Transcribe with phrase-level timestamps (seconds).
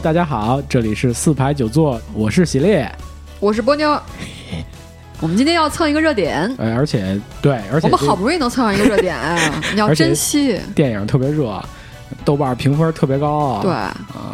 [0.00, 2.90] Hello，大家好，这里是四排九座，我是喜烈，
[3.38, 4.00] 我是波妞。
[5.20, 9.14] 我们今天要蹭一个热点，呃，而且对，而且我们好不容易能蹭上一个热点，
[9.74, 10.58] 你要珍惜。
[10.74, 11.62] 电影特别热，
[12.24, 13.70] 豆瓣评分特别高，对，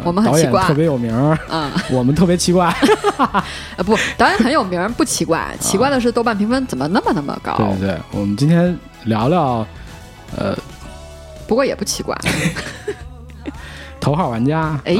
[0.05, 1.13] 我们很奇怪，特别有名，
[1.49, 2.67] 嗯，我们特别奇怪，
[3.17, 3.43] 啊
[3.85, 7.57] 不，导演很有名，不奇怪，奇怪的是豆瓣评分怎么那么那么高？
[7.57, 9.67] 对对，我们今天聊聊，
[10.37, 10.57] 呃，
[11.45, 12.17] 不过也不奇怪，
[13.99, 14.95] 头号玩家，哎。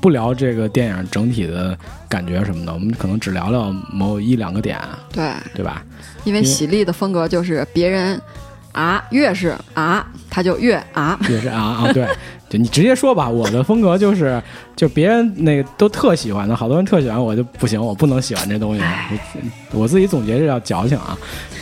[0.00, 1.76] 不聊这个电影整体的
[2.08, 4.78] 感觉什么的，我们可能只聊聊某一两个点，
[5.12, 5.82] 对对吧？
[6.24, 8.20] 因为喜力的风格就是别人
[8.72, 12.06] 啊越是啊，他就越啊，越是啊啊，对，
[12.48, 13.28] 就你直接说吧。
[13.28, 14.40] 我的风格就是，
[14.76, 18.82] 就别人那个都特喜欢的，好多人特喜欢，我就不行，我不能喜欢这东西。
[19.72, 21.16] 我自己总结这叫矫情啊，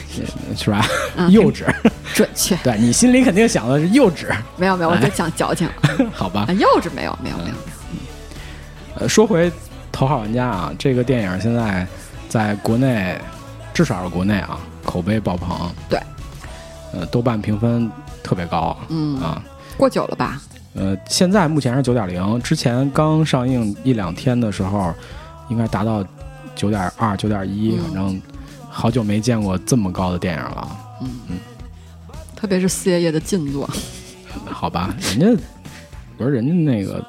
[0.56, 0.86] 是吧？
[1.30, 1.64] 幼稚，
[2.14, 2.56] 准确。
[2.56, 4.26] 对你心里肯定想的是幼稚，
[4.56, 5.68] 没有没有，我就想矫情。
[6.12, 7.56] 好吧，幼稚没有没有没有没有。
[8.98, 9.50] 呃，说回
[9.92, 11.86] 《头号玩家》啊，这个电影现在
[12.30, 13.18] 在国内，
[13.74, 15.70] 至少是国内啊，口碑爆棚。
[15.88, 16.00] 对，
[16.92, 17.90] 呃，豆瓣评分
[18.22, 18.74] 特别高。
[18.88, 19.42] 嗯啊，
[19.76, 20.40] 过九了吧？
[20.74, 24.94] 呃，现在目前是九点零，之前刚上映一两天的时候，
[25.50, 26.02] 应该达到
[26.54, 28.18] 九点二、九点一，反正
[28.70, 30.78] 好久没见过这么高的电影了。
[31.02, 31.38] 嗯嗯，
[32.34, 33.68] 特别是四爷爷的进作。
[34.50, 35.42] 好吧，人家
[36.16, 37.04] 不是人家那个。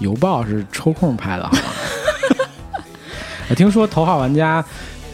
[0.00, 1.62] 邮报是抽空拍的，好吗？
[3.48, 4.62] 我 听说《头号玩家》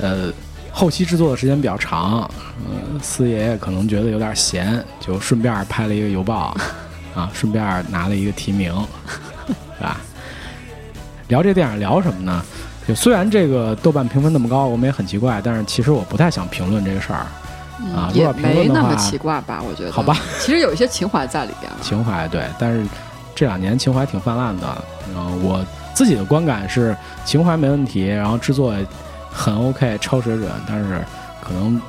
[0.01, 0.33] 呃，
[0.73, 2.20] 后期制作的时间比较长，
[2.65, 6.56] 呃，四爷爷可能觉得有点闲，就顺便拍了一个邮报，
[7.15, 8.73] 啊， 顺便拿了一个提名，
[9.77, 9.98] 是吧？
[11.28, 12.43] 聊这电影聊什么呢？
[12.87, 17.27] 就虽然这个豆瓣评分那么高，我们也很奇怪，但是其实我不太想评论这个事儿，
[17.97, 19.61] 啊，也没那么奇怪吧？
[19.61, 21.73] 我觉得，好吧，其实有一些情怀在里边。
[21.83, 22.87] 情怀对，但是。
[23.37, 24.66] 这两年情怀挺泛滥的，
[25.15, 28.75] 然后我自己的观感是情怀没问题，然后制作
[29.31, 31.05] 很 OK，超水准，但是
[31.43, 31.81] 可能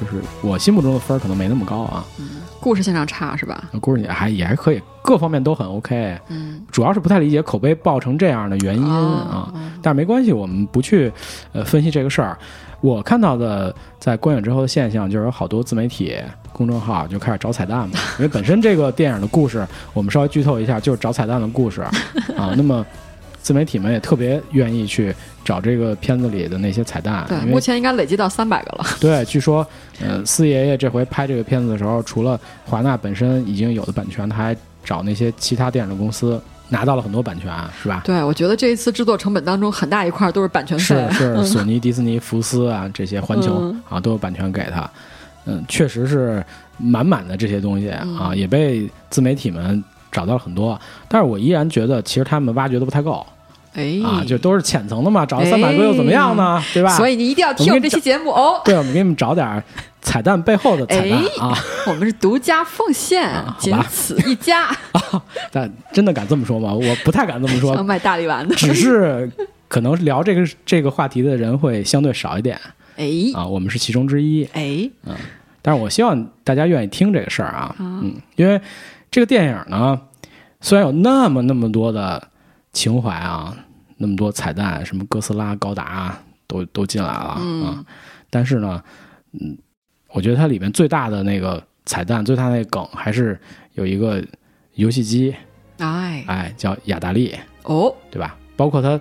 [0.00, 2.04] 就是我心目中的分儿可能没那么高啊。
[2.18, 3.64] 嗯，故事性上差是吧？
[3.80, 6.16] 故事也还也还可以，各方面都很 OK。
[6.28, 9.52] 嗯，主要是不太理解口碑爆成这样的原因啊。
[9.82, 11.12] 但是没关系，我们不去
[11.52, 12.38] 呃分析这个事儿。
[12.80, 16.16] 我看到的在观影之后的现象，就是有好多自媒体
[16.52, 17.98] 公众号就开始找彩蛋嘛。
[18.18, 21.80] 因为本身这个电影的故事，我们稍微剧透一下，就是找彩蛋的故事
[22.36, 22.52] 啊。
[22.56, 22.84] 那么
[23.42, 25.14] 自媒体们也特别愿意去
[25.44, 27.24] 找这个片子里的那些彩蛋。
[27.28, 28.84] 对，目前应该累积到三百个了。
[29.00, 29.66] 对，据说，
[30.00, 36.40] 呃，四爷爷这回拍这个片子的时候，除了华纳本身已经有的版权，他还找那些其他电影的公司。
[36.68, 37.52] 拿到了很多版权，
[37.82, 38.00] 是吧？
[38.02, 41.06] 对，我觉得这一次制作成本当中很大一块都是版权费。
[41.12, 44.90] 是是，索尼、迪士尼、福斯啊，这些环球啊都有版权给他。
[45.46, 46.44] 嗯，确实是
[46.78, 50.80] 满满的这些东西啊，也被自媒体们找到了很多。
[51.08, 53.26] 但是我依然觉得，其实他们挖掘的不太够。
[53.74, 56.62] 哎，啊，就都是浅层的嘛，找三百个又怎么样呢？
[56.74, 56.94] 对吧？
[56.96, 58.60] 所以你一定要听我们这期节目哦。
[58.64, 59.64] 对，我们给你们找点
[60.02, 61.56] 彩蛋背后的彩蛋啊。
[61.86, 64.68] 我们是独家奉献，仅此一家。
[65.50, 66.70] 但真的敢这么说吗？
[66.70, 67.74] 我不太敢这么说。
[67.82, 69.30] 卖大力丸的，只是
[69.68, 72.60] 可能聊这个这个话题的人会相对少一点。
[72.96, 74.44] 哎，啊，我们是其中之一。
[74.52, 75.14] 哎，嗯，
[75.60, 77.74] 但是我希望大家愿意听这个事儿啊。
[77.78, 78.60] 嗯，因为
[79.10, 80.00] 这个电影呢，
[80.60, 82.28] 虽然有那么那么多的。
[82.74, 83.54] 情怀啊，
[83.98, 87.84] 那么多彩蛋，什么哥斯拉、高达都都进来了啊！
[88.30, 88.82] 但是呢，
[89.32, 89.58] 嗯，
[90.08, 93.38] 我觉得它里面最大的那个彩蛋，最大的那个梗，还是
[93.74, 94.24] 有一个
[94.76, 95.36] 游戏机，
[95.80, 98.38] 哎哎，叫雅达利哦，对吧？
[98.56, 98.98] 包括它，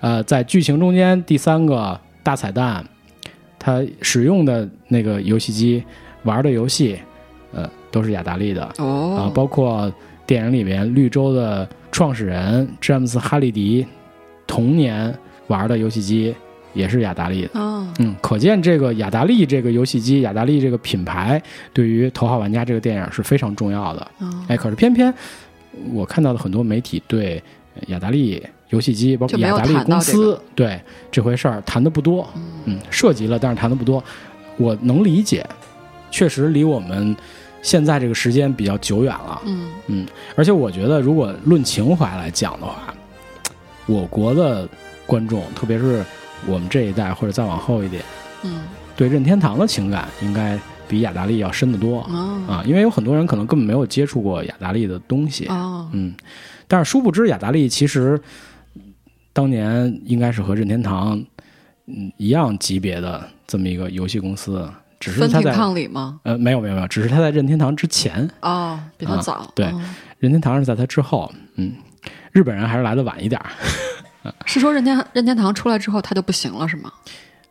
[0.00, 2.84] 呃，在剧情中间第三个大彩蛋，
[3.64, 5.82] 它使用的那个游戏机
[6.24, 6.98] 玩的游戏，
[7.52, 9.90] 呃，都是雅达利的哦，啊，包括
[10.26, 11.66] 电影里面绿洲的。
[11.94, 13.86] 创始人詹姆斯·哈利迪
[14.48, 15.16] 童年
[15.46, 16.34] 玩的游戏机
[16.72, 17.86] 也是雅达利的哦。
[18.00, 21.40] 嗯，可见这个雅达利这个游戏机，雅达利这个品牌
[21.72, 24.10] 对于《头号玩家》这个电影是非常重要的。
[24.48, 25.14] 哎，可是偏偏
[25.92, 27.40] 我看到的很多媒体对
[27.88, 30.80] 雅达利游戏机，包括雅达利公司，对
[31.10, 32.28] 这回事儿谈的不多。
[32.64, 34.02] 嗯，涉及了，但是谈的不多。
[34.56, 35.46] 我能理解，
[36.10, 37.16] 确实离我们。
[37.62, 40.06] 现在这个时间比较久远了，嗯嗯，
[40.36, 42.92] 而且我觉得，如果论情怀来讲的话，
[43.86, 44.68] 我国的
[45.06, 46.04] 观众，特别是
[46.46, 48.02] 我们这一代或者再往后一点，
[48.42, 52.00] 嗯，对任天堂的情感应该比雅达利要深得多
[52.46, 55.48] 啊，因为有很多人可能根本没有接触过雅达利的东西
[55.92, 56.14] 嗯，
[56.68, 58.20] 但是殊不知雅达利其实
[59.32, 61.22] 当年应该是和任天堂
[61.86, 64.68] 嗯一样级别的这么一个游戏公司。
[65.00, 66.18] 只是他在抗里吗？
[66.22, 69.52] 呃，没有没有没有，只是他在任天堂之前哦，比他早。
[69.54, 69.66] 对，
[70.18, 71.30] 任天堂是在他之后。
[71.56, 71.74] 嗯，
[72.32, 74.32] 日本人还是来的晚一点儿。
[74.46, 76.90] 是说任天任天堂出来之后他就不行了是吗？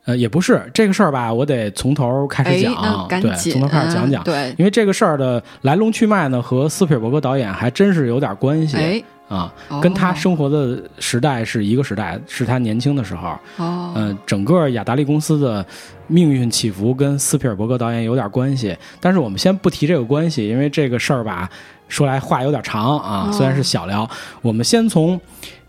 [0.05, 15.65] 呃，也不是这个事儿吧，我得从头开始讲，对，从头开始讲讲，对，因为这个事儿的来龙去脉呢，和斯皮尔伯格导演还真是有点关系，哎，啊，跟他生活的时代是一个时代，是他年轻的时候，哦，嗯，整个雅达利公司的
[16.07, 21.49] 命运起伏跟斯皮尔伯格导演有点关系，但是我们先不提这个关系，因为这个事儿吧，
[21.87, 24.05] 说来话有点长啊，虽然是小聊，
[24.41, 25.17] 我们先从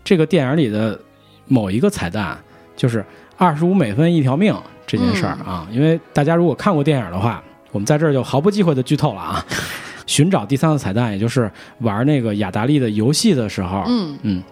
[0.03, 0.99] 这个电影里的
[1.47, 2.37] 某一个彩蛋，
[2.75, 3.01] 就是。
[3.37, 4.55] 二十五美分一条命
[4.87, 9.45] 这件事儿啊，因为大家如果看过电影的话，我们在这儿就毫不忌讳的剧透了啊。
[10.07, 14.43] 寻找第三个彩蛋，也就是玩那个雅达利的游戏的时候，嗯嗯，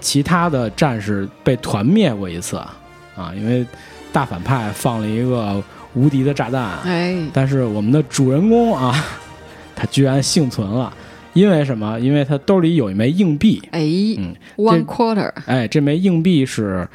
[0.00, 2.58] 其他的战士被团灭过一次
[3.16, 3.66] 啊，因为
[4.12, 5.62] 大反派放了一个
[5.94, 8.94] 无敌的炸弹，哎，但是我们的主人公啊，
[9.74, 10.94] 他居然幸存了，
[11.32, 11.98] 因为什么？
[11.98, 13.80] 因为他兜里有一枚硬币，哎，
[14.18, 16.86] 嗯，one quarter，哎，这枚硬币是。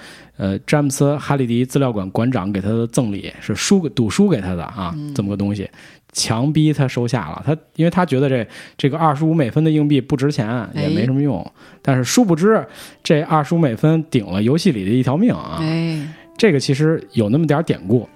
[0.41, 5.69] 呃，詹姆斯·哈利迪资料馆馆长给他的赠礼是输给赌输给他的啊，这么个东西，
[6.13, 7.43] 强逼他收下了。
[7.45, 11.45] 他因为他觉得这这个二十五美分的硬币不值钱，也没什么用。
[11.83, 12.65] 但是殊不知，
[13.03, 15.59] 这二十五美分顶了游戏里的一条命啊！
[15.61, 18.09] 哎，这个其实有那么点典故。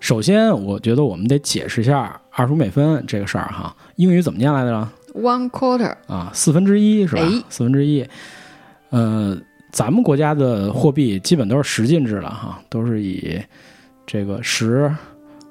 [0.00, 7.22] 首先，我觉得我们得解释一下二十五美分这个事儿哈，英语怎么念来着？One quarter 啊，四分之一是吧？
[7.48, 8.06] 四分之一，
[8.90, 9.42] 嗯。
[9.70, 13.40] 咱们国家的货币基本都是十进制了哈，都是以
[14.06, 14.92] 这个十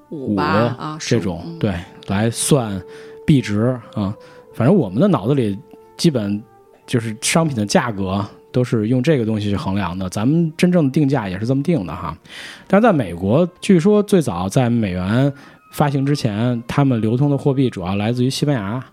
[0.09, 1.73] 五啊这种对
[2.07, 2.81] 来算
[3.25, 4.13] 币值啊。
[4.53, 5.57] 反正我们的脑子里
[5.95, 6.41] 基本
[6.85, 10.09] 就是商品的价格都是用这个东西去衡量的。
[10.09, 12.17] 咱们真正的定价也是这么定的哈。
[12.67, 15.31] 但是在美国，据说最早在美元
[15.71, 18.83] 发行之前，他们流通的货币主要来自于西班牙，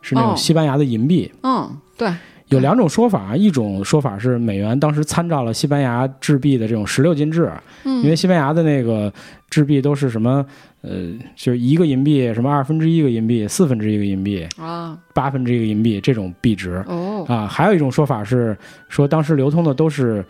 [0.00, 1.30] 是那种西班牙的银币。
[1.42, 2.12] 嗯，对。
[2.48, 7.50] 有两种说法，一种说法是美元当时参照了西班牙制币的这种十六进制，
[7.84, 9.10] 因为西班牙的那个
[9.48, 10.44] 制币都是什么，
[10.82, 10.90] 呃，
[11.34, 18.56] 就是一个银币什么二分之一个银币、四分之一个银币啊、八分之一个银币这种币值哦啊，还有一种说法是
[18.88, 20.22] 说当时流通的都是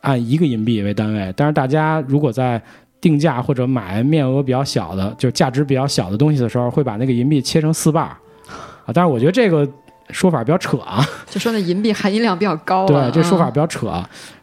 [0.00, 2.60] 按一个银币为单位，但是大家如果在
[2.98, 8.16] 定价或者买面额比较小的，就价值比较小的东西的时候，会把那个银币切成四瓣儿
[8.86, 9.68] 啊，但是我觉得这个。
[10.12, 12.86] 说法比较扯啊，就说那银币含银量比较高。
[12.86, 13.90] 对，这说法比较扯，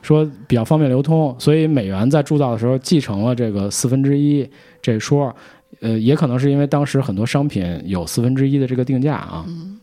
[0.02, 4.50] 说比较方便流通，所以美元在铸造的时候继承了这个四分之一
[4.82, 5.34] 这说，
[5.82, 9.46] 呃，也可能是因为当时很多商品有四分之一的这个定价啊。
[9.48, 9.80] 嗯。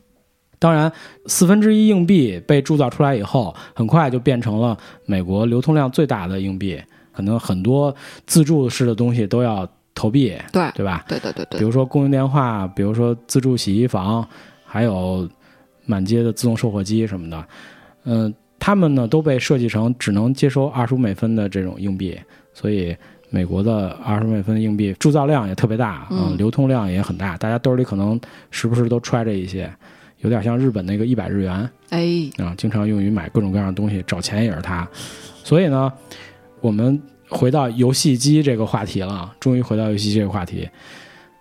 [0.59, 0.91] 当然，
[1.27, 6.81] 四分之一硬币被铸造出来以后，很快就变成了美国流通量最大的硬币，
[7.12, 7.94] 可能很多
[8.27, 11.05] 自助式的东西都要投币，对对吧？
[11.06, 11.59] 对对对对。
[11.59, 14.27] 比如说公用电话，比如说自助洗衣房，
[14.65, 15.29] 还有。
[15.87, 17.47] 满街的自动售货机什么的，
[18.05, 22.19] 嗯，他们呢都被设计成只能接收二十五美分的这种硬币，
[22.53, 22.94] 所以
[23.31, 29.73] 美国的二十五美分硬币铸造量也特别大，嗯，流通量也很大，大家兜里可能时不时都揣着一些，
[30.19, 32.06] 有点像日本那个一百日元，哎，
[32.39, 34.89] 啊，经常用于买各种各样的东西，找钱也是它。
[35.44, 35.93] 所以呢，
[36.61, 40.69] 我们回到游戏机这个话题了，终于回到游戏机这个话题，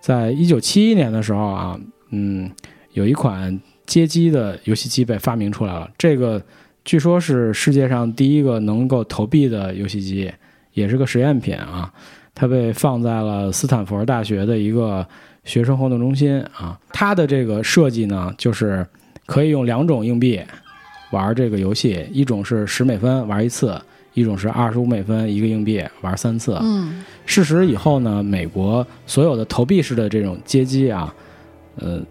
[0.02, 1.80] 在一九七一年的时候啊，
[2.12, 2.52] 嗯，
[2.94, 3.60] 有一款。
[3.86, 6.42] 街机的游戏机被发明出来了，这个
[6.84, 10.32] 据说是世界上第一个能够投币的游戏机，
[10.74, 11.92] 也是个实验品啊。
[12.34, 15.08] 它被放在了斯坦福大学的一个
[15.46, 16.78] 学生活动中心啊。
[16.92, 18.86] 它的这个设计呢，就是
[19.26, 20.42] 可以用两种硬币
[21.12, 23.80] 玩这个游戏，一种是十美分玩一次，
[24.14, 26.58] 一种是二十五美分一个硬币玩三次。
[26.62, 31.14] 嗯，事实以后呢，美国所有的投币式的这种街机啊，
[31.78, 32.02] 呃。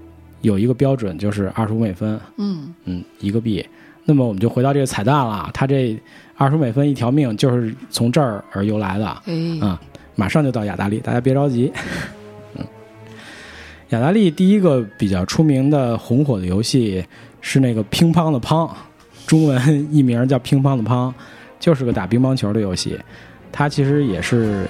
[0.44, 3.66] 有一个标准就是二十五美分，嗯嗯，一个币。
[4.04, 5.98] 那么我们就回到这个彩蛋了，它这
[6.36, 9.06] 二十美分一条命就是从这儿而由来的，
[9.66, 9.80] 啊，
[10.14, 11.72] 马上就到雅达利，大家别着急。
[12.58, 12.66] 嗯，
[13.88, 17.02] 雅达利第一个比较出名的红火的游戏
[17.40, 18.70] 是那个乒乓的乓，
[19.26, 21.10] 中文译名叫乒乓的乓，
[21.58, 23.00] 就是个打乒乓球的游戏。
[23.50, 24.68] 它其实也是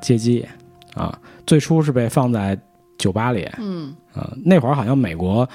[0.00, 0.44] 街机
[0.94, 2.58] 啊，最初是被放在
[2.98, 3.94] 酒吧里，嗯。
[4.14, 5.48] 呃，那会儿好像美国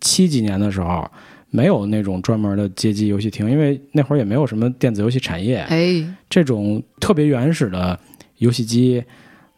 [0.00, 1.06] 七几年的时候
[1.50, 5.58] 没有那种专门的街机游戏厅，因为那会儿也没有什么电子游戏产业。
[5.68, 7.98] 哎，这种特别原始的
[8.38, 9.02] 游戏机，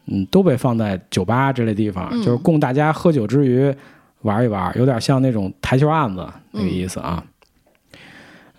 [0.07, 3.73] 嗯，都被放在酒吧这类地方，就是供大家喝酒之余
[4.21, 7.23] 玩一玩，有点像那种台球案子那个意思啊。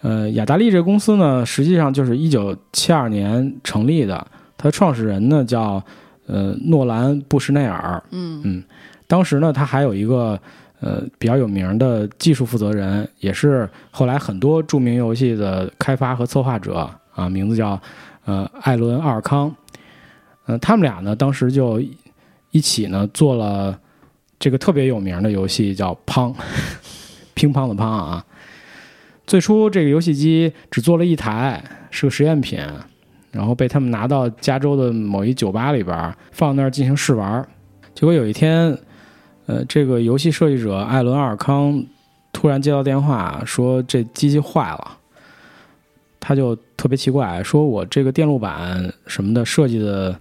[0.00, 4.26] 呃，雅达利这公司呢，实际上就是一九七二年成立的，
[4.58, 5.82] 它的创始人呢叫
[6.26, 8.02] 呃诺兰布什内尔。
[8.11, 8.64] 嗯嗯。
[9.12, 10.40] 当时呢，他还有一个
[10.81, 17.78] 呃比较有名的技术负责人，也是后来很多著名游戏的开发和策划者啊，名字叫
[18.25, 19.54] 呃艾伦·奥尔康。
[20.47, 21.78] 嗯，他们俩呢，当时就
[22.52, 23.78] 一起呢做了
[24.38, 26.33] 这个特别有名的游戏，叫《乓
[27.35, 28.25] 》，乒乓的乓啊。
[29.26, 32.59] 最初这个游戏机只做了一台，是个实验品，
[33.31, 37.47] 然后被他们拿到加州的某一酒吧里边放那儿进行试玩。
[37.95, 38.75] 结果有一天，
[39.46, 41.84] 呃，这个游戏设计者艾伦·阿尔康
[42.32, 44.99] 突然接到电话，说这机器坏了。
[46.20, 50.18] 他就特别奇怪，说我这个电路板什么的设计的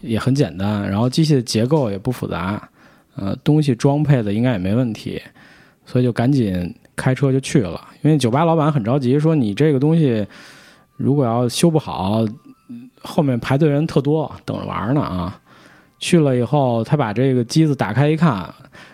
[0.00, 2.68] 也很简单，然后机器的结构也不复杂，
[3.14, 5.20] 呃，东西装配的应该也没问题，
[5.84, 6.74] 所以就赶紧。
[6.96, 10.26] 开车就去了，因为酒吧老板很着急，说你这个东西
[10.96, 12.24] 如果要修不好，
[13.02, 15.38] 后面排队人特多，等着玩呢啊！
[15.98, 18.52] 去了以后，他把这个机子打开一看，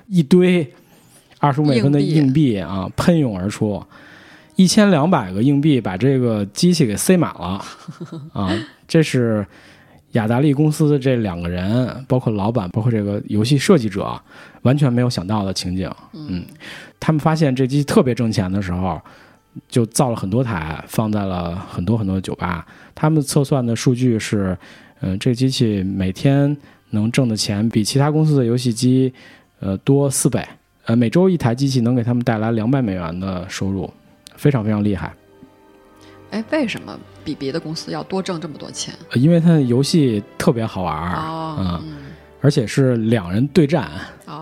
[0.08, 0.66] 一堆
[1.38, 3.82] 二十五美分的硬币啊，喷涌而出，
[4.56, 7.64] 一千两百个硬币把这个机器给塞满了
[8.32, 8.52] 啊！
[8.86, 9.46] 这是。
[10.12, 14.14] 雅达利公司的这两个人，包括老板，包括这个游戏设计者，
[14.60, 15.90] 完全没有想到的情景。
[16.12, 16.44] 嗯，
[17.00, 19.00] 他们发现这机器特别挣钱的时候，
[19.70, 22.66] 就造了很多台，放在了很多很多的酒吧。
[22.94, 24.54] 他们测算的数据是，
[25.00, 26.54] 嗯，这机器每天
[26.92, 29.12] 能挣的钱比其他公司的游戏机，
[29.60, 30.42] 呃，多四倍。
[30.84, 33.88] 呃，每周一台机器能给他们带来两百美元的收入，
[34.36, 35.12] 非常非常厉害。
[36.30, 38.92] 哎，为什么比别的公司要多挣这么多钱？
[39.14, 41.80] 因为它的游戏特别好玩儿，嗯，
[42.40, 43.88] 而且是两人对战、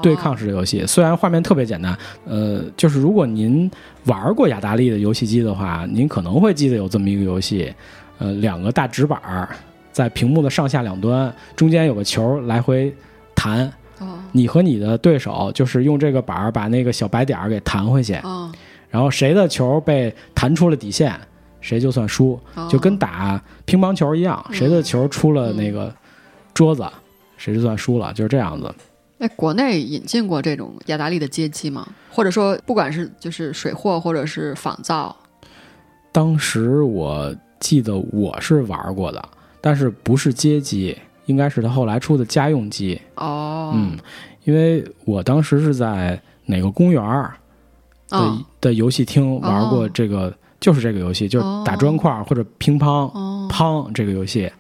[0.01, 0.87] 对抗式的游戏。
[0.87, 3.71] 虽然画面特别简单，呃，就是如果您
[4.05, 7.71] 玩过雅达利的游戏机的话，您可能会记得有这么一个游戏，
[8.19, 9.21] 呃，两个大纸板
[9.93, 12.95] 在屏幕的上下两端，中间有个球来回
[13.35, 13.73] 弹，
[14.33, 18.13] 你和你的对手就是用这个板儿把那个小白点儿给弹回去，
[18.89, 21.19] 然后谁的球被弹出了底线。
[21.63, 25.95] 谁就算输，就跟打乒乓球一样，谁的球出了那个
[26.55, 26.83] 桌子，
[27.37, 28.75] 谁就算输了，就是这样子。
[29.19, 31.87] 哎，国内引进过这种雅达利的街机吗？
[32.11, 35.15] 或者说，不管是就是水货或者是仿造？
[36.11, 39.23] 当时我记得我是玩过的，
[39.61, 43.01] 但是不是街机，应该是他后来出的家用机。
[43.17, 43.99] 哦，嗯，
[44.45, 47.35] 因为我当时是在哪个公园儿
[48.09, 50.35] 的的游戏厅玩过这个。
[50.61, 53.11] 就是这个游戏，就是打砖块或者乒乓
[53.49, 54.53] 乓这个游戏，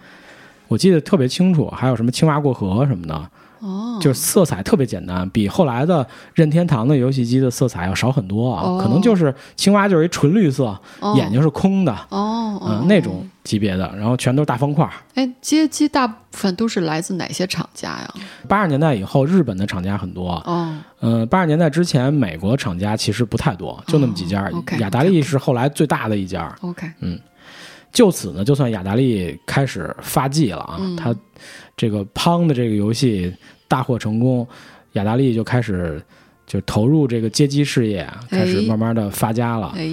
[0.66, 1.68] 我记得特别清楚。
[1.68, 3.30] 还有什么青蛙过河什么的，
[3.60, 8.78] 哦，就是色彩特别简单，比后来的任天堂的游戏机的色彩要少很多啊。
[8.82, 10.78] 可能就是青蛙就是一纯绿色，
[11.16, 14.88] 眼睛是空的，哦，嗯，那种级别的，然后全都是大方块。
[15.14, 18.14] 哎，街机大部分都是来自哪些厂家呀？
[18.48, 20.32] 八十年代以后，日本的厂家很多。
[20.46, 20.76] 哦。
[21.02, 24.50] 嗯，八十年代之前，美国厂家其实不太多，就那么几家。
[24.78, 26.54] 雅达利是后来最大的一家。
[26.60, 27.18] OK，嗯，
[27.92, 31.14] 就此呢，就算雅达利开始发迹了啊，他
[31.76, 33.32] 这个乓的这个游戏
[33.66, 34.46] 大获成功，
[34.92, 36.02] 雅达利就开始
[36.46, 39.74] 就投入这个街机事业，开始慢慢的发家了。
[39.76, 39.90] 哎。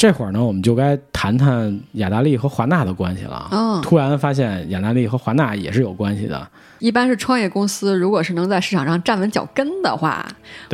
[0.00, 3.46] 这会儿呢，我们就该谈谈雅达利和华纳的关系了。
[3.52, 6.48] 嗯，突然发现雅达利和华纳也是有关系的。
[6.78, 10.26] 一般是创业公司，如果是能在市场上站稳脚跟的话，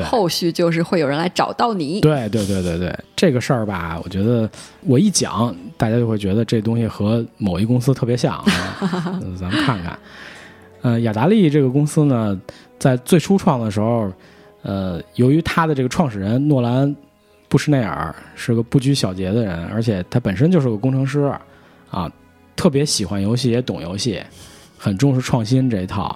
[0.04, 2.00] 后续就是会有人来找到你。
[2.02, 4.48] 对对对对对，这个事儿吧，我觉得
[4.82, 8.40] 我一讲，大家就会觉得这东西和某一公司特别像。
[9.36, 9.98] 咱们看看，
[10.82, 12.40] 呃，雅达利这个公司呢，
[12.78, 14.08] 在最初创的时候，
[14.62, 16.94] 呃，由于他的这个创始人诺兰。
[17.56, 21.32] 布什内尔是个不拘小节的人，而且他本身就是个工程师，
[21.90, 22.12] 啊，
[22.54, 24.22] 特别喜欢游戏，也懂游戏，
[24.76, 26.14] 很重视创新这一套。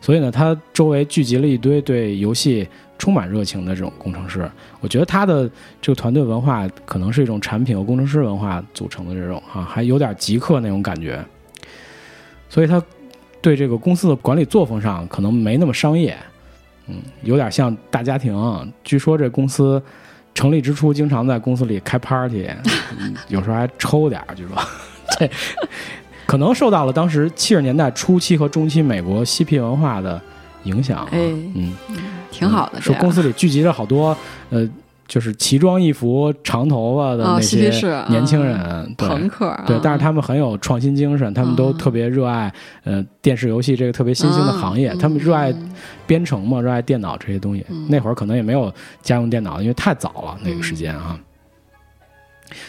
[0.00, 2.68] 所以呢，他周围聚集了一堆对游戏
[2.98, 4.50] 充满热情的这种工程师。
[4.80, 5.48] 我觉得他的
[5.80, 11.24] 这个团队文化可能是一种产品和工程师文化组成的这种啊，还有点极客那种感觉。
[12.48, 12.82] 所以他
[13.40, 16.18] 对这个公司的管理作风上可能没那么商业，
[16.88, 18.72] 嗯，有点像大家庭。
[18.82, 19.80] 据说这公司。
[20.40, 22.48] 成立之初，经常在公司里开 party，
[23.28, 24.56] 有时候还抽点儿，据说，
[25.20, 25.30] 这
[26.24, 30.18] 可能受到了当时七十年代初期和中期美国嬉皮文化的
[30.62, 31.06] 影响。
[31.12, 31.18] 哎，
[31.54, 31.74] 嗯，
[32.30, 32.80] 挺好的。
[32.80, 34.16] 说公司里聚集了好多
[34.48, 34.66] 呃。
[35.10, 37.68] 就是奇装异服、长头发的那些
[38.08, 42.52] 年轻人，朋克，对，但是他们很有创新精神，他们都特别热爱
[42.84, 45.52] 呃电视游戏这个特别新兴的行业，他们热爱
[46.10, 47.64] 编程嘛，热爱电脑这些东西。
[47.88, 51.16] 那会儿可能也没有家用电脑，因为太早了那个时间啊。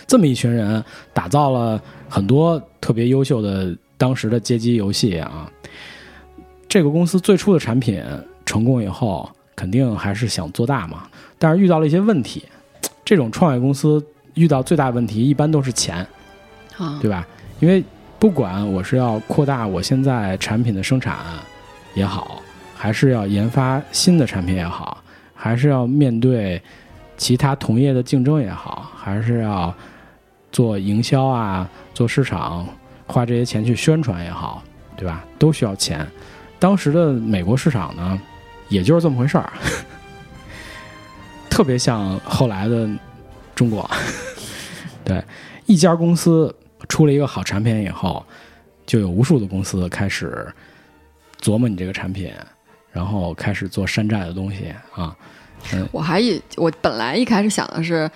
[0.06, 5.52] 这么一群人打造了很多特别优秀的当时的街机游戏啊。
[6.70, 8.00] 这个公司最初的产品
[8.46, 9.28] 成功以后。
[9.54, 11.08] 肯定还是想做大嘛。
[11.38, 12.44] 但是遇到了一些问题，
[13.06, 15.98] 这种创业公司遇到最大问题一般都是钱，
[16.78, 17.28] 啊，对吧？
[17.60, 17.84] 因为
[18.18, 21.16] 不管我是要扩大我现在产品的生产
[21.94, 22.42] 也好，
[22.82, 25.04] 还是要研发新的产品也好，
[25.36, 26.60] 还是要面对
[27.16, 29.72] 其他同业的竞争也好，还是要
[30.52, 32.68] 做营销啊、做市场，
[33.06, 34.64] 花这些钱去宣传也好，
[34.98, 35.24] 对吧？
[35.38, 36.04] 都需要钱。
[36.58, 38.20] 当时的美国市场呢，
[38.68, 39.54] 也就是这么回事儿，
[41.52, 42.90] 特别像后来的
[43.54, 43.88] 中国。
[45.06, 45.24] 对，
[45.68, 46.52] 一家公司
[46.90, 48.26] 出了一个好产品以后，
[48.88, 50.52] 就有无数的公司开始
[51.40, 52.34] 琢磨你这个产品，
[52.92, 55.16] 然后开始做山寨的东西啊。
[55.74, 58.10] 嗯，我还以我本来一开始想的是，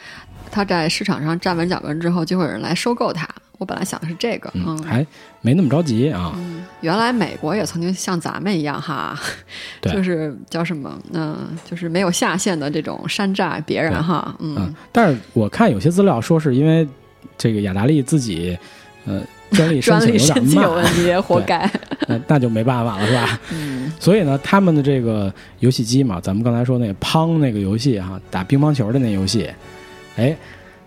[0.52, 3.28] 他在市场上站稳脚跟之后，就会有人来收购他。
[3.58, 5.06] 我本来想的是这个，嗯，还
[5.40, 6.34] 没那么着急啊。
[6.36, 9.18] 嗯，原来美国也曾经像咱们一样哈，
[9.82, 14.76] 就是叫什么，嗯，就是没有下限的这种山寨别人哈，嗯。
[14.92, 16.86] 但是我看有些资料说是因为
[17.38, 18.58] 这个雅达利自己，
[19.06, 19.22] 呃，
[19.52, 21.70] 专利申请有点慢问题，活该。
[22.08, 23.40] 那那就没办法了，是吧？
[23.52, 23.92] 嗯。
[24.00, 29.50] 所以呢，他们的这个游戏机嘛，咱们刚才说那乓那个游戏哈，打乒乓球的那游戏，
[30.18, 30.36] 哎，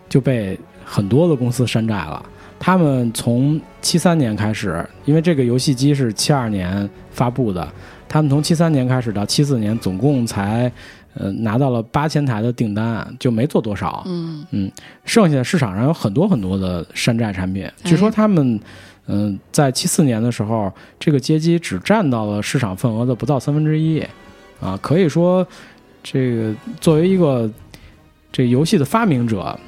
[0.09, 2.25] 就被很多的公司山寨了。
[2.61, 7.67] 他们从七三年开始，因为这个游戏机是七二年发布的，
[8.09, 10.71] 他们从七三年开始到七四年，总共才
[11.18, 14.02] 呃拿到了八千台的订单，就没做多少。
[14.06, 14.72] 嗯嗯，
[15.04, 17.68] 剩下的市场上有很多很多的山寨产品。
[17.84, 18.58] 据说他们
[19.06, 24.00] 嗯在七四年的时候，这个街机只占到了市场份额的不到三分之一，
[24.60, 25.46] 啊，可以说
[26.02, 27.50] 这个作为一个
[28.32, 29.58] 这游戏的发明者，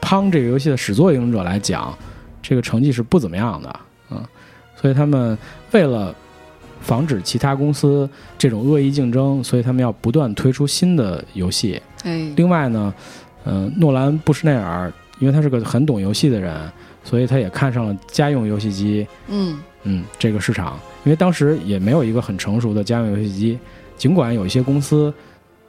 [0.00, 1.96] 乓这个游戏的始作俑者来讲。
[2.44, 4.20] 这个成绩是不怎么样的，嗯，
[4.74, 5.38] 所以他们
[5.70, 6.12] 为了
[6.82, 11.80] 防止其他公司这种恶意竞争，所以他们要不断推出新的游戏。
[12.04, 12.92] 哎，另外呢，
[13.44, 16.70] 嗯，诺兰布什内尔，因为他是个很懂游戏的人，
[17.02, 23.58] 所以他也看上了家用游戏机，嗯嗯，这个市场，因为当时也没有一个很成熟的家用游戏机，
[23.96, 25.12] 尽管有一些公司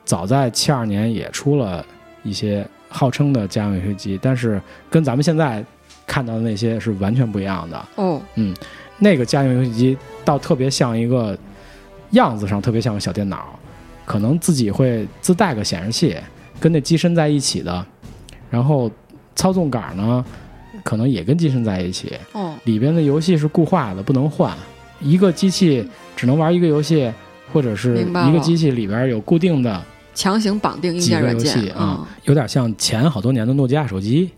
[0.03, 1.85] 早在七二年也出了
[2.23, 5.63] 一些号称的家用游戏机，但是跟咱们现在。
[6.05, 8.53] 看到的那些是完全不一样的哦，嗯，
[9.03, 11.37] 那个家用游戏机倒特别像一个
[12.11, 13.59] 样子上特别像个小电脑，
[14.05, 16.15] 可能自己会自带个显示器
[16.59, 17.85] 跟那机身在一起的，
[18.49, 18.89] 然后
[19.35, 20.23] 操纵杆呢
[20.83, 22.13] 可能也跟机身在一起。
[22.31, 24.55] 哦，里边的游戏是固化的，不能换，
[25.01, 25.85] 一个机器
[26.15, 27.11] 只能玩一个游戏，
[27.51, 29.83] 或者是一个机器里边有固定的
[30.15, 34.31] 强行绑定硬件软件啊，有点像前好多年的诺基亚手机。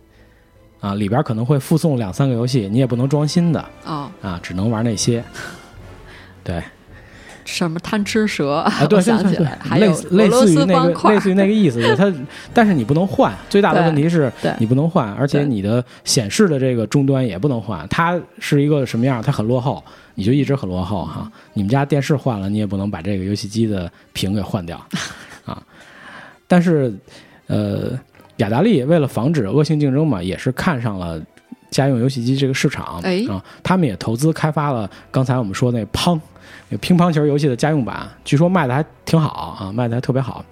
[0.86, 4.08] 啊，里边可能会附送两三个游戏，你也不能装新的哦。
[4.21, 5.24] 啊，只能玩那些。
[6.45, 6.62] 对，
[7.43, 8.71] 什么贪吃蛇啊？
[8.88, 11.82] 对，想起来，类似类似于那个类似于那个意思。
[11.95, 12.13] 它，
[12.54, 13.34] 但是你不能换。
[13.50, 17.88] 最大的问题是，你不能换，而且你的显示的这个终端也不能换。
[17.88, 19.24] 它是一个什么样？
[19.24, 21.28] 它很落后，你就一直很落后哈。
[21.54, 24.80] 你们家电视换了，你也不能把这个游戏机的屏给换掉
[25.45, 25.60] 啊。
[26.48, 26.93] 但是，
[27.48, 27.98] 呃。
[28.38, 31.21] 雅达利为了防止恶性竞争嘛，也是看上了
[31.71, 36.19] 家用游戏机这个市场啊，他们也投资开发了刚才我们说那乓，
[36.69, 40.43] 那乒乓球游戏的家用版，据说卖的还挺好啊，卖的还特别好。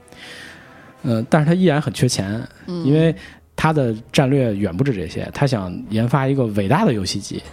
[1.03, 3.13] 嗯，但是他依然很缺钱，因为
[3.55, 7.43] 他的战略远不止这些，他想研发一个伟大的游戏机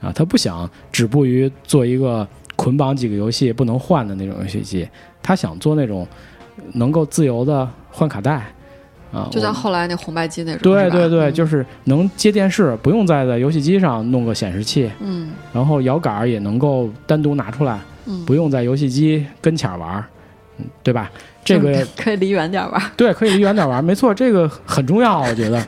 [0.00, 4.88] 啊，他不想止步于做一个捆绑几个游戏不能换的那种游戏机，
[5.22, 6.04] 他想做那种
[6.72, 8.52] 能够自由的换卡带。
[9.12, 20.04] 啊，就像后来那红白机那种，对对对，就是能接电视，不用再在游戏机上弄个显示器，嗯，然后摇杆也能够单独拿出来，嗯，不用在游戏机跟前玩，
[20.58, 21.10] 嗯，对吧？
[21.44, 25.66] 这个可以离远点玩， 对，可以离远点玩，没错，这个很重要，我觉得。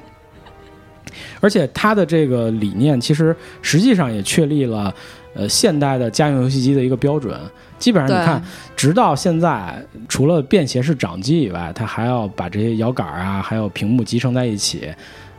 [1.40, 4.94] 而且它的这个理念，其实实际上也确立了
[5.35, 7.35] 呃现代的家用游戏机的一个标准。
[7.80, 8.40] 基本上你看，
[8.76, 14.88] 直到现在，除了便携式掌机以外，它还要把这些摇杆啊，还有屏幕集成在一起。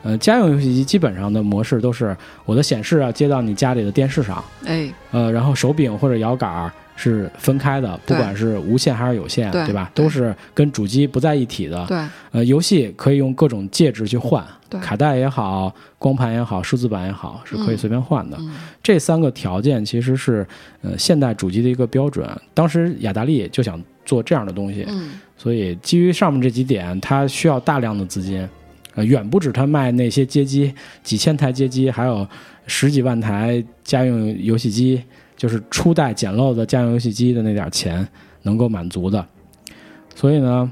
[0.03, 9.89] 呃，家用游戏机基本上的模式都是我的显示啊接到你家里的电视上，哎，呃，然后手柄或者摇杆是分开的，不管是无线还是有线，对吧？
[9.93, 11.85] 都是跟主机不在一体的。
[11.87, 11.97] 对，
[12.31, 14.45] 呃，游戏可以用各种介质去换。
[14.79, 18.37] 卡带也好，光盘也好，数字版也好，是可以随便换的。
[18.81, 20.47] 这三个条件其实是
[20.81, 22.25] 呃现代主机的一个标准。
[22.53, 28.47] 当时雅达利就想做这样的东西，嗯所以基于上面这几点，它需要大量的资金，
[28.95, 32.27] 呃，远不止他卖那些街机几千台街机，还有
[32.67, 35.01] 十几万台家用游戏机，
[35.37, 38.05] 就是初代简陋的家用游戏机的那点钱
[38.41, 39.25] 能够满足的。
[40.13, 40.69] 所以呢，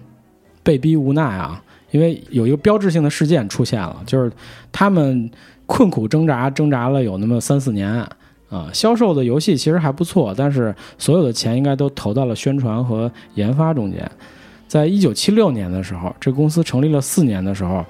[0.62, 4.32] 被逼无奈啊，因为有一个标志性的事件出现了，就是
[4.72, 5.32] 他们
[5.66, 7.90] 困苦挣扎，挣扎了有那么三四年
[8.50, 14.12] 啊，销售的游戏其实还不错，但是所有的钱应该都投到了宣传和研发中间。
[14.70, 17.84] 在一九七六年的时候，这公司成立了四年的时候，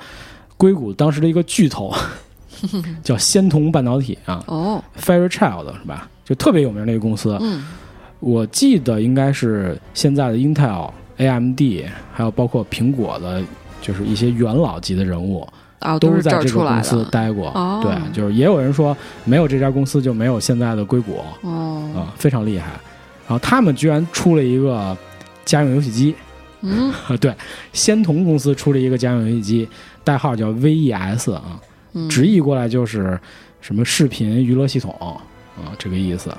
[0.55, 1.93] 硅谷当时的一个巨头
[3.03, 6.09] 叫仙童半导体啊，哦，Fairchild 是吧？
[6.23, 7.37] 就特别有名的一个公司。
[7.41, 7.65] 嗯，
[8.21, 11.59] 我记得应该是现在的 Intel、AMD，
[12.13, 13.43] 还有包括苹果的，
[13.81, 15.45] 就是一些元老级的人物，
[15.99, 17.51] 都是在这个公司待过。
[17.83, 21.21] 对，就是也有人说，没有这家公司就没有现在的硅谷。
[21.41, 22.67] 哦，啊，非常厉害。
[23.27, 24.97] 然后他们居然出了一个
[25.43, 26.15] 家用游戏机。
[26.62, 27.34] 嗯， 对，
[27.74, 29.69] 仙童公司出了一个家用游戏机，
[30.04, 31.60] 代号叫 VES 啊，
[32.10, 33.19] 直译过来就是
[33.62, 36.30] 什么视频娱乐系统啊，这个意思。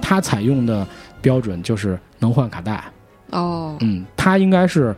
[0.00, 0.86] 它采用的
[1.20, 2.82] 标准就是能换卡带。
[3.30, 4.96] 哦，嗯，它应该是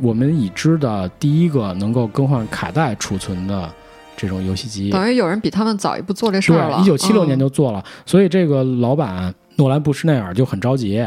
[0.00, 3.72] 我们已知的第一个能够更换卡带储存的
[4.16, 4.90] 这种游戏机。
[4.90, 6.76] 等于有人比他们早一步做这事儿了。
[6.76, 11.02] 对，一九七六年就做了，所以这个老板诺兰布什内尔就很着急。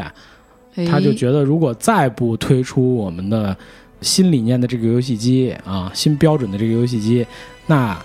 [0.84, 3.56] 他就觉得，如果再不推出我们的
[4.02, 7.26] 新理念的这个游戏机啊，新标准的这个游戏机，
[7.66, 7.98] 那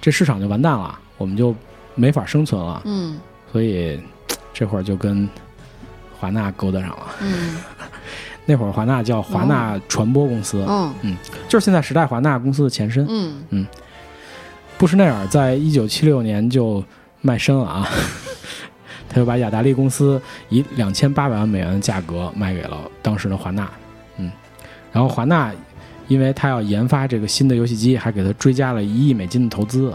[0.00, 1.54] 这市场就完蛋了，我们就
[1.94, 2.82] 没法生存了。
[2.84, 3.18] 嗯，
[3.50, 3.98] 所以
[4.52, 5.28] 这会儿就跟
[6.18, 7.06] 华纳勾搭上了。
[7.20, 7.56] 嗯，
[8.44, 10.64] 那会儿华纳叫华纳传播公司。
[10.68, 11.16] 嗯嗯，
[11.48, 13.06] 就是现在时代华纳公司的前身。
[13.08, 13.66] 嗯嗯，
[14.76, 16.84] 布什内尔在一九七六年就
[17.20, 17.88] 卖身了啊。
[19.12, 23.70] 他就把雅达利公司以两千八百万美元的价格卖给了当时的华纳，
[24.16, 24.32] 嗯，
[24.90, 25.52] 然后华纳
[26.08, 29.92] 因为他要研发这个新的游戏机，还给他追加了一亿美金的投资，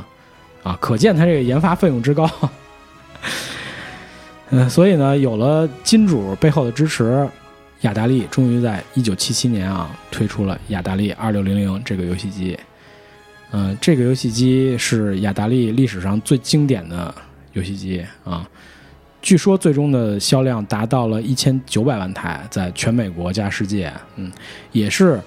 [0.62, 2.30] 啊，可见他这个研发费用之高。
[4.51, 7.27] 嗯，所以呢，有了金主背后的支持，
[7.82, 12.58] 雅达利终于在一九七七年啊推出了雅达利二六零零这个游戏机。
[13.51, 17.13] 嗯，这个游戏机是雅达利历史上最经典的
[17.53, 18.47] 游戏机啊。
[19.21, 24.32] 据说最终的销量达到了一千九百万台，在全美国加世界，嗯，
[24.71, 25.19] 也是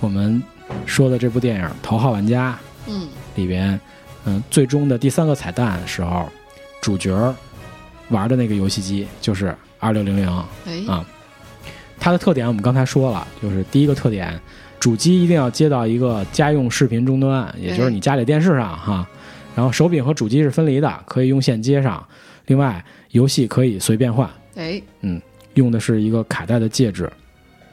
[0.00, 0.42] 我们
[0.86, 2.52] 说的这部电影《头号玩家》
[2.86, 3.78] 嗯里边，
[4.24, 6.28] 嗯，最终的第三个彩蛋时候，
[6.80, 7.34] 主角
[8.08, 10.26] 玩的那个游戏机就是二六零零
[10.88, 11.04] 啊。
[11.98, 14.40] 它的特点我们刚才说了，就是第一个特点，
[14.80, 19.06] 主机一定要接到一个家用视频终端，也就是你家里电视上哈，
[19.54, 22.04] 然后手柄和主机是分离的，可以用线接上。
[22.46, 24.28] 另外，游戏可以随便换。
[24.56, 25.18] 哎，嗯，
[25.54, 27.10] 用的是一个卡带的介质，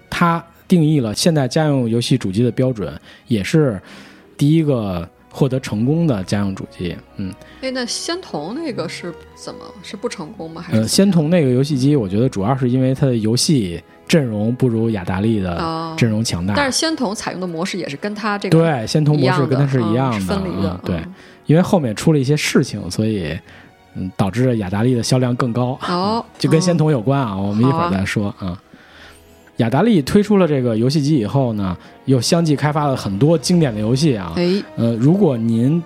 [0.10, 2.94] 它定义了现代家用游戏主机的标准，
[3.28, 3.82] 也是
[4.38, 6.96] 第一个获得成功的家用主机。
[7.18, 10.62] 嗯，哎，那仙童那个是怎么是不成功吗？
[10.62, 10.80] 还是？
[10.80, 16.54] 呃，仙童那个游戏机，我觉得主要是因为它的游戏阵容不如雅达利的阵容强大。
[16.56, 20.80] 但是仙童采用的模式也是跟它这个对仙童模式跟它是一样的，分离的。
[20.86, 21.04] 对，
[21.46, 23.38] 因为后面出了一些事情，所以。
[24.00, 27.36] 嗯，导致雅达利的销量更高，哦，就跟仙童有关啊。
[27.36, 28.58] 我们一会儿再说啊。
[29.58, 34.32] 雅达利推出了这个游戏机以后呢，又相继开发了很多经典的游戏啊。
[34.38, 35.84] 哎，呃，如果您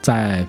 [0.00, 0.44] 在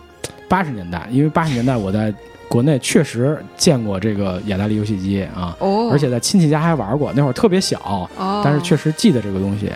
[0.49, 2.11] 八十年代，因为八十年代我在
[2.47, 9.71] 国内确实见过这个雅达利游戏机啊，哦，而且在亲戚家还玩过，那会儿特别小，哦，但是确实记得这个东西。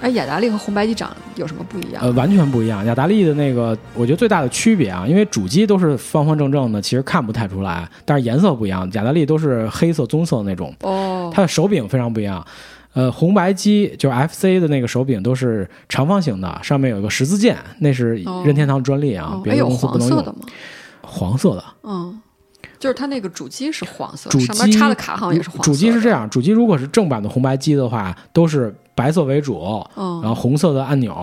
[0.00, 2.02] 哎，雅达利和红白机长有什么不一样？
[2.02, 2.84] 呃，完全不一样。
[2.84, 8.88] 雅达利的那个，我觉得最大的区别啊，因为主机都是方方正正的，其实看不太出来，但是颜色不一样。
[8.92, 10.74] 雅达利都是黑色、棕色那种。
[10.82, 11.30] 哦。
[11.34, 12.44] 它的手柄非常不一样。
[12.92, 20.16] 呃，红白机就是 FC 的那个手柄都是长方形的，上面有一个十字键，那是任天堂专利啊，别的公司不能用。
[20.18, 20.38] 黄色的吗？
[21.02, 21.64] 黄色的。
[21.82, 22.20] 嗯。
[22.78, 25.64] 就是它那个主机是黄色，主上面插的卡好像也是黄色。
[25.64, 31.14] 主机是这样，主机如果是正版的红白机的话，都是白色为主，然后红色的按钮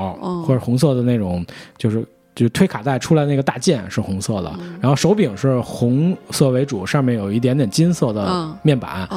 [0.45, 1.45] 或者红色的那种，
[1.77, 9.07] 就是就是推卡带出来那个大键是红色的，然后手柄是红色为主，上面有一点点金色的面板，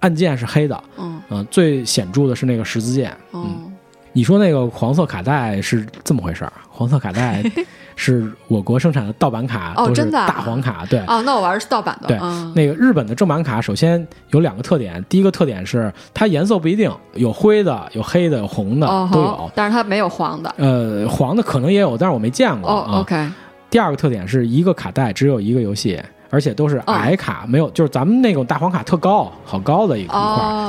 [0.00, 3.72] 按键是黑的，嗯，最显著的是那个十字键，嗯，
[4.12, 7.42] 你说那个黄色卡带是这么回事儿，黄色卡带。
[7.96, 10.84] 是我国生产的盗版卡，都是大黄卡。
[10.88, 12.08] 对，哦，那我玩的是盗版的。
[12.08, 12.18] 对，
[12.54, 15.04] 那个日本的正版卡，首先有两个特点。
[15.08, 20.54] 第一个特点是它颜色不一定，有灰的、有黑的、有红的都有，但是它没有黄的。
[20.56, 22.70] 呃，黄的可能也有，但是我没见过。
[22.70, 23.28] 哦，OK。
[23.68, 30.16] 第二个特点是一个卡带只有一个游戏，而且都是矮卡，没有就是咱们那种大黄卡特高，好高的一一块，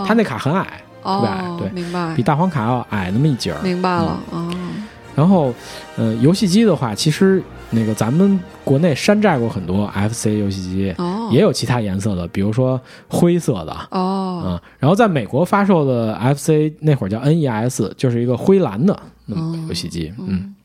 [0.06, 0.68] 它那卡很矮，
[1.04, 2.14] 特别矮，对，明白。
[2.16, 3.60] 比大黄卡要矮那么一截儿。
[3.64, 4.54] 明白了，哦。
[5.16, 5.54] 然后，
[5.98, 10.94] 呃，游戏机的话，其实那个咱们国内山寨过很多 FC 游戏机，
[11.32, 20.56] 也有其他颜色的，比如说灰色的哦，嗯，然后在美国发售的 FC 那会儿叫 NES，就是一个灰蓝的那么游戏机，嗯。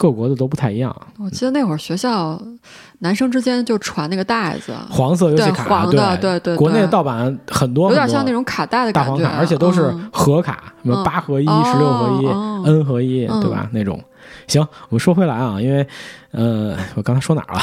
[0.00, 0.96] 各国的都不太一样。
[1.18, 2.40] 我记得那会儿学校
[3.00, 6.56] 男生之间就传那个袋子，黄色游戏卡，黄的，对对。
[6.56, 12.26] 国内盗版很多，有点像那种卡带的大黄卡，而且都是盒卡，什么八合一、十六合一、
[12.66, 13.68] N 合一，对吧？
[13.72, 14.02] 那种。
[14.46, 15.86] 行，我们说回来啊，因为，
[16.32, 17.60] 呃，我刚才说哪儿了？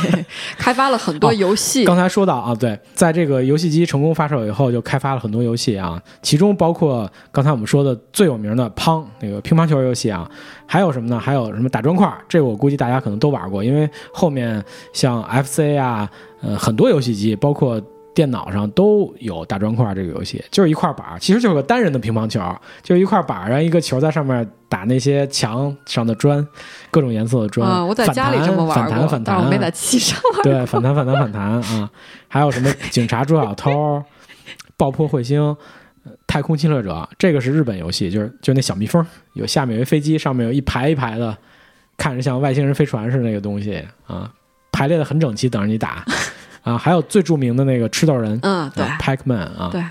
[0.58, 1.84] 开发了很多游戏。
[1.84, 10.28] 刚才说到啊，对，在这个游戏机成功发售以后，就开发了很多游戏啊，其中包括刚才我们说的最有名的《乓》那个乒乓球游戏啊，
[10.66, 11.18] 还有什么呢？
[11.18, 12.12] 还有什么打砖块？
[12.28, 16.08] 这我估计大家可能都玩过，因为后面像 FC 啊，
[16.40, 17.80] 呃，很多游戏机包括。
[18.14, 22.40] 电脑上都有打砖块这个游戏，就是一块板，其实就是个单人的乒乓球，
[22.82, 26.46] 就一块板，然后一个球在上面打那些墙上的砖，
[26.90, 27.68] 各种颜色的砖。
[27.68, 30.42] 啊，我在家里这么玩过，但我没在机上玩。
[30.42, 31.90] 对，反弹反弹反弹啊！
[32.28, 34.02] 还有什么警察捉小偷、
[34.76, 35.56] 爆破彗星、
[36.26, 41.34] 太空侵略者，这个是日本游戏，就是就那小蜜蜂，有下面有一飞机，上面有一排一排的，
[41.96, 44.30] 看着像外星人飞船似的那个东西啊，
[44.70, 46.04] 排列的很整齐，等着你打。
[46.62, 49.82] 啊，还有最著名的那个吃豆人，嗯，对，Pacman 啊，对，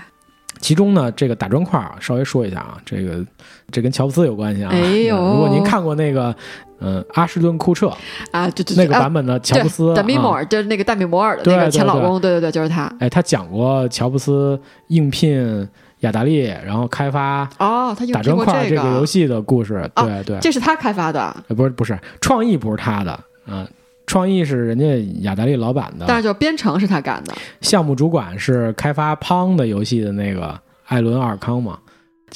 [0.60, 3.22] 其中呢，这个打砖块稍微说一下啊，这个
[3.70, 4.70] 这跟乔布斯有关系啊。
[4.72, 6.34] 哎呦，如果您看过那个，
[6.80, 7.92] 嗯，阿什顿库彻
[8.30, 12.90] 啊，就那个版本的乔布斯，戴米摩尔，就是那个戴米摩尔的那个前老公，对对对，就是他。
[12.98, 14.58] 哎，他讲过乔布斯
[14.88, 15.68] 应聘
[16.00, 23.68] 雅达利，然后开发哦，他打砖块这个游戏的故事，对对，这是他开发的，不是不是，创意不是他的，嗯。
[24.12, 24.84] 创意是人家
[25.22, 27.34] 雅达利老板的，但是就编程是他干的。
[27.62, 31.78] 项目主管是开发 Pong 的游戏的那个艾伦·阿尔康嘛？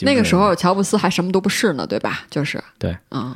[0.00, 2.20] 那个时候乔布斯还什么都不是呢，对吧？
[2.30, 3.34] 就是对，嗯，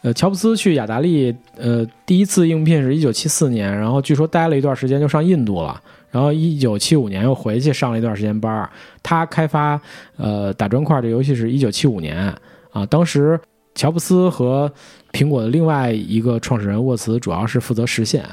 [0.00, 5.78] 呃，乔布斯去雅达利，呃，第一次应聘是一九七四年，然后据说待了一段时间就上印度了，
[6.10, 8.66] 然后一九七五年又回去上了一段时间班
[9.02, 9.78] 他开发
[10.16, 12.34] 呃打砖块这游戏是一九七五年
[12.70, 13.38] 啊，当时。
[13.74, 14.70] 乔布斯和
[15.12, 18.24] 苹果的另外一个创始人沃茨主要是负责实现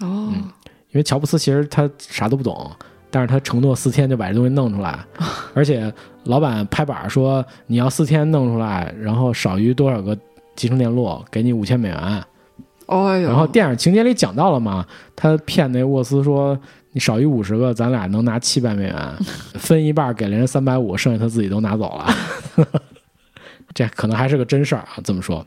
[0.00, 0.32] 哦，
[0.90, 2.70] 因为乔布斯其实他啥都不懂，
[3.10, 4.98] 但是他承诺四天就把这东西弄出来，
[5.54, 5.92] 而且
[6.24, 10.16] 老板拍板说你要四天弄出来，然后少于多少个
[10.54, 12.22] 集成电路，给你五千美元。
[12.86, 16.58] 哦然后电影情节里讲到了嘛，他骗那沃斯说
[16.92, 18.96] 你少于五十个，咱俩能拿七百美元，
[19.58, 22.06] 分一半给了人三百五，剩下他自己都拿走了。
[23.74, 24.94] 这可能还是个真事儿啊！
[25.04, 25.44] 这么说，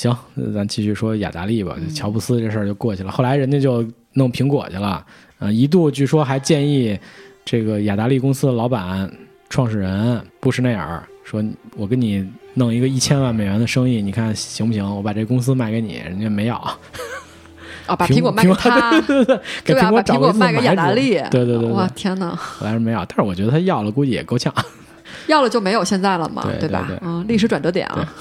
[0.00, 0.16] 行，
[0.54, 1.76] 咱继续说雅达利吧。
[1.94, 3.12] 乔布斯这事儿就过去了。
[3.12, 3.84] 后来人家就
[4.14, 5.04] 弄苹果去了，
[5.38, 6.98] 呃，一度据说还建议
[7.44, 9.10] 这个雅达利公司的老板、
[9.50, 11.44] 创始人布什内尔说
[11.76, 14.82] ：“我给你弄一个一千万美元的生意，你看行不行？
[14.96, 16.56] 我把这公司卖给你。”人家没要。
[17.84, 21.10] 啊，把苹果卖给他，对对对， 给苹果找个卖给雅达利。
[21.30, 22.34] 对对对，哇天哪！
[22.34, 24.50] 后来是没要，但是我觉得他要了，估计也够呛。
[25.28, 26.88] 要了就没有现在了嘛，对吧？
[27.02, 28.14] 嗯，历史转折点啊。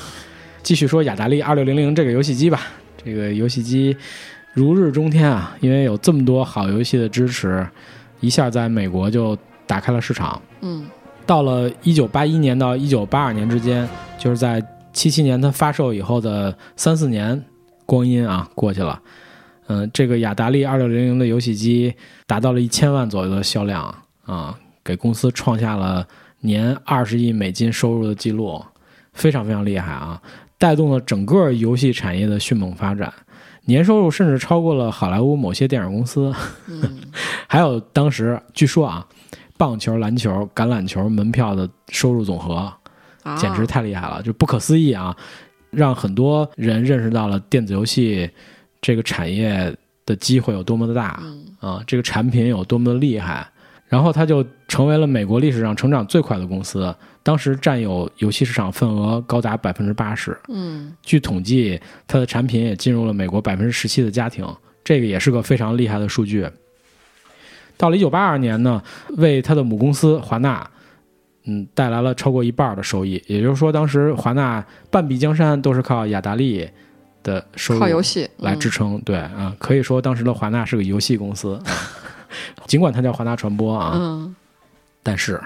[0.69, 2.62] 继续说雅达利二六零零这个游戏机吧，
[3.03, 3.97] 这个游戏机
[4.53, 7.67] 如日中天啊，因为有这么多好游戏的支持，
[8.19, 10.39] 一下在美国就打开了市场。
[10.62, 10.86] 嗯，
[11.25, 17.43] 到了一九八一年到一九八二年之间，就是在七七年它发售以后的三四年
[17.88, 19.01] 光阴啊过去了。
[19.69, 21.91] 嗯，这个雅达利二六零零的游戏机
[22.27, 23.91] 达到了一千万左右的销量
[24.23, 26.08] 啊，给公司创下了。
[26.41, 28.63] 年二十亿美金收入的记录，
[29.13, 30.21] 非常非常厉害啊！
[30.59, 33.11] 带动了整个游戏产业的迅猛发展，
[33.65, 36.31] 年收入甚至超过了好莱坞某些电影公司。
[37.47, 39.07] 还有当时据说啊，
[39.57, 42.71] 棒球、篮球、橄榄球门票的收入总和，
[43.37, 45.15] 简直太厉害了，就不可思议啊！
[45.71, 48.29] 让很多人认识到了电子游戏
[48.81, 49.73] 这个产业
[50.05, 51.23] 的机会有多么的大
[51.59, 53.47] 啊，这个产品有多么的厉害。
[53.87, 60.38] 然后他就成为了美国历史上成长最快的公司，当时占有游戏市场份额高达百分之八十。
[60.47, 64.47] 嗯，据统计，它的产品也进入了美国百分之十七的家庭，
[64.84, 66.47] 这个也是个非常厉害的数据。
[67.75, 68.82] 到了一九八二年呢，
[69.17, 70.69] 为它的母公司华纳，
[71.45, 73.21] 嗯，带来了超过一半的收益。
[73.25, 76.69] 也就是说，当时华纳半壁江山都是靠雅达利
[77.23, 79.01] 的收入靠游戏来支撑。
[79.01, 81.60] 对啊，可以说当时的华纳是个游戏公司。
[82.67, 84.36] 尽管它叫华纳传播啊，嗯，
[85.03, 85.41] 但是，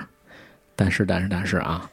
[0.76, 1.90] 但是，但是，但是啊，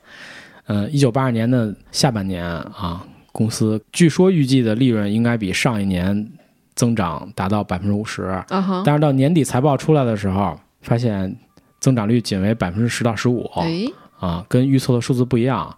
[0.67, 6.31] 呃，一九八二年的下半年啊，公司据说预计的利润应该比上一年
[6.75, 8.45] 增长达到百分之五十，啊
[8.85, 11.37] 但是到年底财报出来的时候，发现
[11.79, 13.85] 增长率仅为百分之十到十五，哎，
[14.19, 15.77] 啊，跟预测的数字不一样，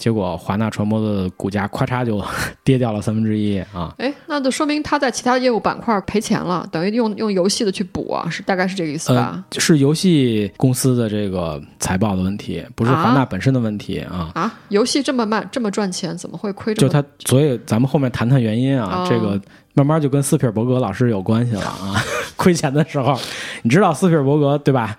[0.00, 2.24] 结果华纳传播的股价咔嚓就
[2.64, 3.94] 跌掉了三分之一啊！
[3.98, 9.44] 哎，那就说明他在其他业务板块赔钱了，等于用用游戏的去补啊，是大概是这个意思吧？
[9.58, 14.30] 是游戏公司的这个财报的问题，不是华纳本身的问题啊！
[14.34, 16.72] 啊，游戏这么慢这么赚钱，怎么会亏？
[16.72, 19.38] 就他，所以咱们后面谈谈原因啊，这个
[19.74, 22.00] 慢慢就跟斯皮尔伯格老师有关系了啊！
[22.36, 23.20] 亏钱的时候，
[23.60, 24.96] 你知道斯皮尔伯格对吧？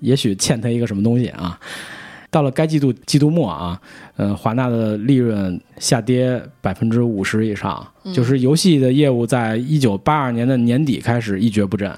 [0.00, 1.60] 也许欠他一个什么东西啊？
[2.30, 3.80] 到了该季度季度末啊，
[4.16, 11.92] 呃，华纳的利润下跌百分之五十以上，就是游戏的业务在一九八二年的年底开始一蹶不振，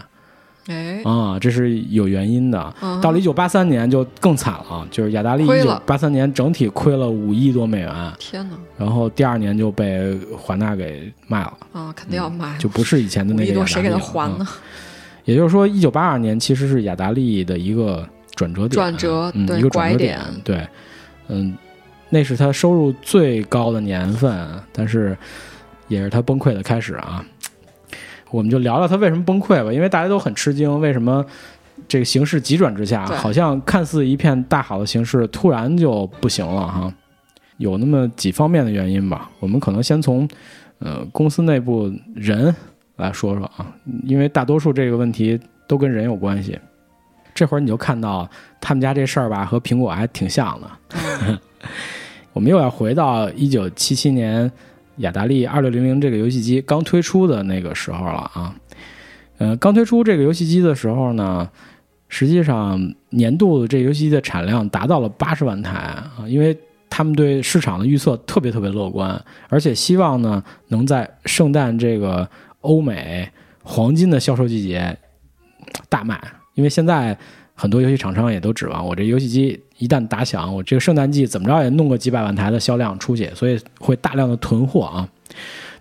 [0.69, 2.75] 哎，啊，这是有原因的。
[3.03, 8.57] 到了一九八三年就更惨了，就是雅达利一九八三年整体亏了五亿多美元，天哪！
[8.79, 14.49] 然后第二年就被华纳给卖了，啊，肯定要卖，就不是以前的那个雅谁给他还呢？
[15.27, 18.09] 也就是说，一九八二年其实是雅达利的一个。
[18.43, 20.67] 转折点，转折，嗯，一个转折点，对，
[21.29, 21.57] 嗯，
[22.09, 25.17] 那是他收入最高的年份，但是
[25.89, 27.25] 也是他崩溃的开始啊。
[28.31, 31.25] 我们就聊聊他为什么崩溃吧，因为大家都很吃惊，为什么
[31.87, 36.93] 这个形势急转直下，好像看似一片大好的形势，突然就不行了哈。
[37.59, 39.31] 有那么几方面的原因吧。
[39.39, 40.27] 我们可能先从
[40.79, 42.55] 呃公司内部人
[42.97, 43.67] 来说说啊，
[44.05, 46.59] 因为大多数这个问题都跟人有关系。
[47.35, 48.29] 这会儿你就看到
[48.61, 51.39] 他们家这事儿吧，和苹果还挺像的。
[52.33, 54.51] 我们又要回到一九七七年
[54.97, 58.55] 雅达利二六零零这个游戏机刚推出的那个时候了啊。
[59.39, 61.49] 呃，刚推出这个游戏机的时候呢，
[62.09, 66.57] 实际上年度这游戏机的产量达到了八十万台啊，因为
[66.89, 72.29] 他们对市场的预测特别特别乐观，而且希望呢能在圣诞这个
[72.61, 73.29] 欧美
[73.63, 74.97] 黄金的销售季节
[75.89, 76.23] 大卖。
[76.55, 77.17] 因为现在
[77.55, 85.09] 很多游戏厂商也都指望我这游戏机一旦打响，我这个圣诞季怎么着也弄个几百万台的销量出去，所以会大量的囤货啊。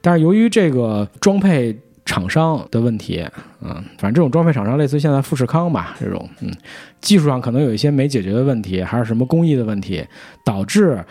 [0.01, 3.25] 但是由于这个装配厂商的问题，
[3.61, 6.51] 嗯，反正这种装配厂商类似于现在富士康吧，这种嗯，
[6.99, 10.03] 技术上可能有一些没解决的问题，还是什么工艺的问题，
[10.43, 11.03] 导致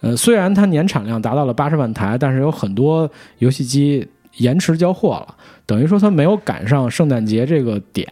[0.00, 8.06] 呃，虽然它年产量达到了八十万台，但是有很多游戏机延迟交货了，等于说它没有赶上圣诞节这个点。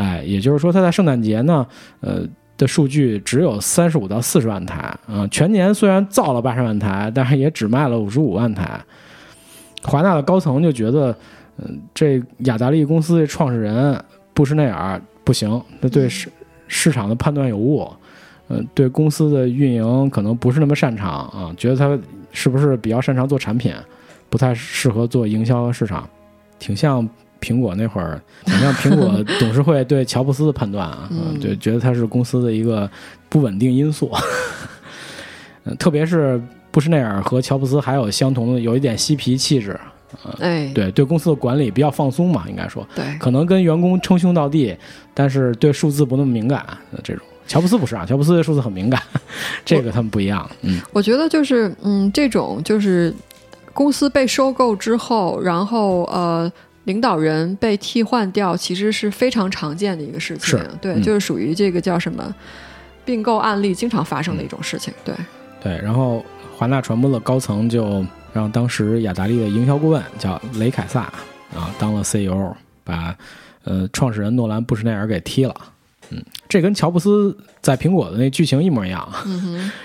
[0.00, 1.66] 哎，也就是说，它在圣诞节呢，
[2.00, 2.22] 呃
[2.56, 5.28] 的数据只有三十五到四十万台啊。
[5.30, 8.80] 全年虽然造了八十万台，但是也只卖了五十五万台。
[9.82, 11.14] 华纳的高层就觉得，
[11.58, 16.30] 嗯，这雅达利公司的创始人布什内尔不行，他对市
[16.66, 17.86] 市场的判断有误，
[18.48, 21.98] 嗯，对公司的运营可能不是那么擅长啊，觉得他
[22.32, 23.74] 是不是比较擅长做产品，
[24.30, 26.08] 不太适合做营销和市场，
[26.58, 27.06] 挺像。
[27.40, 31.08] 苹果那会儿，你像苹果董事会对乔布斯的判断啊，
[31.40, 32.88] 就觉得他是公司的一个
[33.28, 34.10] 不稳定因素。
[35.64, 39.78] 嗯，特别是布什内尔和乔布斯还有相同的，有一点嬉皮气质。
[40.40, 42.86] 哎，对，对公司的管理比较放松嘛，应该说。
[42.94, 44.76] 对，可能跟员工称兄道弟，
[45.14, 46.66] 但是对数字不那么敏感。
[47.04, 49.00] 这种乔布斯不是啊，乔布斯对数字很敏感，
[49.64, 50.50] 这个他们不一样。
[50.62, 53.14] 嗯，我觉得就是嗯，这种就是
[53.72, 56.50] 公司被收购之后，然后呃。
[56.90, 60.58] 领导人被替换掉，其实是非常常见的一个事情。
[60.82, 62.34] 对，就是属于这个叫什么
[63.04, 64.92] 并购案例经常发生的一种事情。
[65.04, 65.14] 对，
[65.62, 65.78] 对。
[65.80, 66.24] 然后
[66.56, 71.02] 华纳传播的高层就让当时雅达利的营销顾问叫雷凯撒
[71.54, 73.16] 啊当了 CEO，把
[73.62, 75.54] 呃创始人诺兰布什内尔给踢了。
[76.10, 79.06] 嗯，这跟乔布斯在苹果的那剧情一模一样，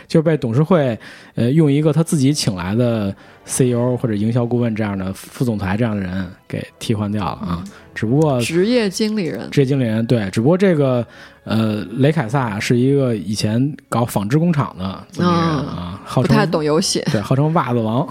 [0.08, 0.98] 就是被董事会
[1.36, 3.14] 呃用一个他自己请来的
[3.46, 7.64] CEO 或者营销顾问这样的副总裁这样的人给替换掉了啊。
[7.94, 11.06] 只不过职业经理人，职业经理人对，只不过这个
[11.44, 18.08] 呃雷凯撒是一个以前搞纺织工厂的这么一个人啊，不太懂游戏，对，号称袜子王。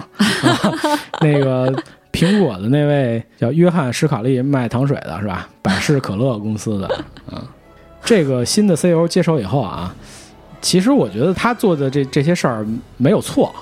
[1.21, 1.73] 那个
[2.13, 5.49] 苹果的那位叫约翰史卡利卖糖水的是吧？
[5.63, 6.87] 百事可乐公司的
[7.31, 7.43] 啊。
[8.05, 9.95] 这个新的 CEO 接手以后啊，
[10.61, 12.67] 其实我觉得他做的这这些事儿
[12.99, 13.55] 没有错，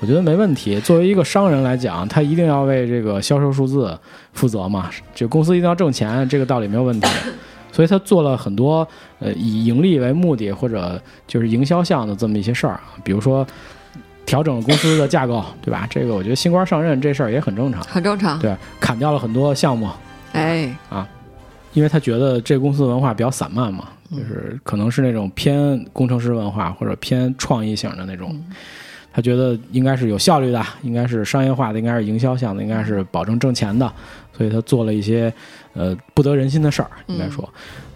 [0.00, 0.78] 我觉得没问题。
[0.80, 3.98] 作为一个商人来讲，他一定要为这个销售数字
[4.32, 7.08] 负责嘛，这公司一定要挣钱，这个道理没有问题。
[7.72, 8.86] 所以他做了很多
[9.18, 13.46] 呃以盈利为目的或者就是营销项的这么一些事儿啊，比如说
[14.26, 15.86] 调整公司的架构，对吧？
[15.90, 18.38] 这个我觉得新官上任这事儿也很正常，很正常。
[18.38, 19.88] 对，砍掉了很多项目，
[20.32, 21.08] 哎啊。
[21.72, 28.38] 因为他觉得这公司文化比较散漫嘛，就是可能是那种偏工程师文化或者偏创意型的那种，
[29.12, 33.90] 他觉得应该是有效率的，应该是商业化的，应该是营销项的，应该是保证挣钱的，
[34.36, 35.32] 所以他做了一些
[35.74, 37.48] 呃不得人心的事儿，应该说，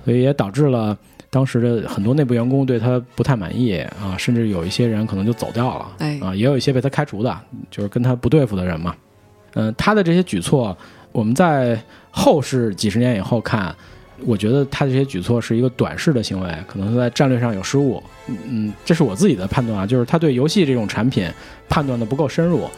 [0.04, 0.96] 所以也导致了
[1.28, 6.18] 当时的很多内部员工对他不太满意啊，甚至有一些人可能就走掉了，哎。
[6.22, 7.38] 啊，也有一些被他开除的，
[7.70, 8.94] 就是跟他不对付的人嘛。
[9.54, 10.76] 嗯，他的这些举措，
[11.16, 13.74] 我们在后世几十年以后看，
[14.26, 18.02] 我觉得他这些举措是一个短视的行为，可能是在战略上有失误。
[18.26, 21.26] 嗯，这是我自己的判断啊，就是他对游戏这种产品
[21.70, 22.68] 判断的不够深入。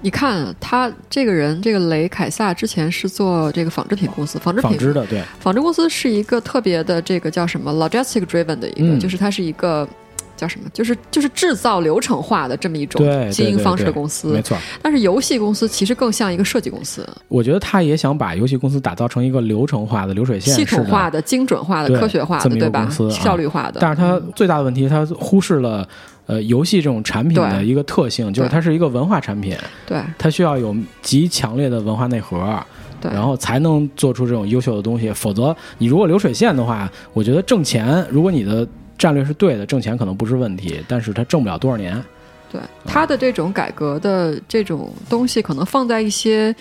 [0.00, 9.88] 你看他这个人，这个雷凯撒之前是做这个纺织品公司，纺织品纺织的对，纺织公司是一个特别的这个叫什么 logistic driven 的一个，就是它是一个
[10.36, 14.56] 叫什么，就是就是制造流程化的这么一种经营方式的公司，没错。
[14.82, 17.08] 但是游戏公司其实更像一个设计公司。
[17.28, 22.88] 我觉得他也想把游戏公司打造成一个流程化的流水线、系统化的、精准化的、科学化的，对吧？
[23.10, 23.78] 效率化的。
[23.80, 25.86] 但是它最大的问题，它忽视了。
[26.26, 29.54] 呃，游戏这种产品的一个特性就是它是一个文化产品，
[29.84, 32.58] 对，它需要有极强烈的文化内核，
[32.98, 35.12] 对，然后才能做出这种优秀的东西。
[35.12, 38.66] 否则，你如果流水线的话，我觉得挣钱，如果你的
[38.98, 42.02] 战略是对的，挣钱可能不是问题，但是它挣不了多少年。
[42.50, 46.54] 对，它的这种改革的这种东西，可能放在一些。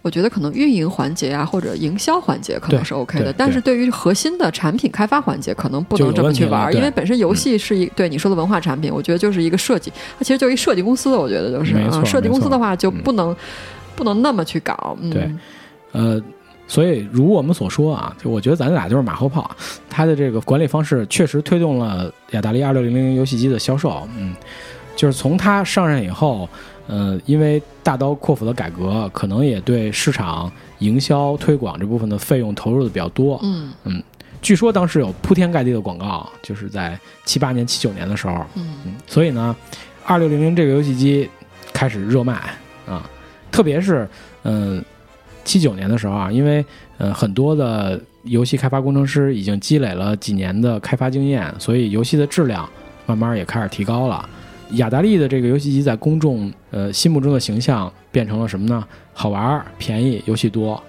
[0.00, 13.36] 我觉得可能运营环节啊，或者营销环节可能是 OK 的，但是对于核心的产品开发环节，可能不能这么去玩，因为本身游戏是一对你说的文化产品，我觉得就是一个设计，它其实就一设计公司，我觉得就是啊，设计公司的话就不能
[13.96, 14.96] 不能那么去搞。
[15.10, 15.28] 对，
[15.90, 16.22] 呃，
[16.68, 19.50] 所以如我们所说啊，就我觉得咱俩就是马后炮，
[19.90, 24.36] 它的这个管理方式确实推动了雅达利二六零零游戏机的销售，嗯，
[24.94, 26.48] 就是从它上任以后。
[26.90, 33.38] 呃，因为大刀阔斧的改革，可能也对市场营销推广这部分的费用投入的比较多。
[33.42, 34.02] 嗯嗯，
[34.40, 38.36] 据说当时有铺天盖地的广告，就是在七八年、七九年的时候。
[38.54, 39.54] 嗯嗯，所以呢，
[40.06, 41.28] 二六零零这个游戏机
[41.74, 42.32] 开始热卖
[42.86, 43.06] 啊，
[43.52, 44.08] 特别是
[44.44, 44.82] 嗯
[45.48, 46.62] 七九年的时候啊，因为
[46.98, 52.68] 呃很多的游戏开发工程师已经积累了几年的开发经验，所以游戏的质量
[53.06, 54.28] 慢慢也开始提高了。
[54.72, 58.84] 雅达利的这个游戏机在公众呃心目中的形象变成了什么呢？
[59.14, 60.80] 好玩、便宜、游戏多，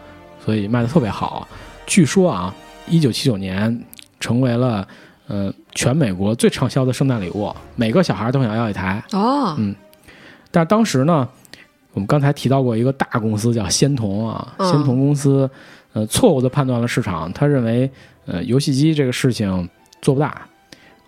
[0.43, 1.47] 所以卖的特别好。
[1.87, 2.53] 据说啊，
[2.89, 3.83] 一九七九年
[4.19, 4.85] 成为了
[5.27, 9.01] 呃全美国最畅销的圣诞礼物，每个小孩都想要一台。
[9.13, 9.73] 哦，嗯，
[10.51, 11.25] 但当时呢，
[11.93, 15.49] 我们刚才提到过一个大公司叫仙童啊，仙童公司
[15.93, 17.89] 呃错误的判断了市场，他认为
[18.25, 19.67] 呃游戏机这个事情
[20.01, 20.45] 做不大，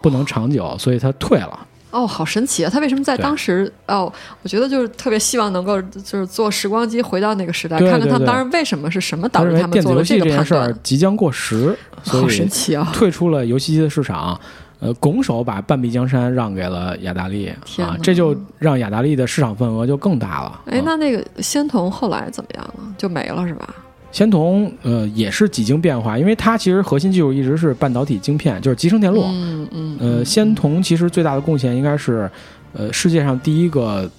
[0.01, 1.67] 不能长久，所以他退了。
[1.91, 2.69] 哦，好神奇啊！
[2.71, 3.69] 他为什么在当时？
[3.85, 4.09] 哦，
[4.43, 10.73] 我觉得就是特别希望能够就是坐时光机回到那个时代，看看他们当时为什么是什么导致他们做了这个判断。
[10.81, 12.89] 即将过时，好神奇啊！
[12.93, 14.39] 退出了游戏机的市场，
[14.81, 20.61] 呃，拱手把半壁江山让给了雅达利啊，这就让雅达利的市场份额就更大了。
[20.65, 22.95] 哎，那那个仙童后来怎么样了？
[22.97, 23.75] 就没了是吧？
[24.11, 29.23] 仙童呃也是几经变化，因为它其实核心技术一直是半导体晶片，就是集成电路。
[29.25, 29.97] 嗯嗯。
[29.99, 32.29] 呃，仙童其实最大的贡献应该是，
[32.73, 34.09] 呃，世界上第一个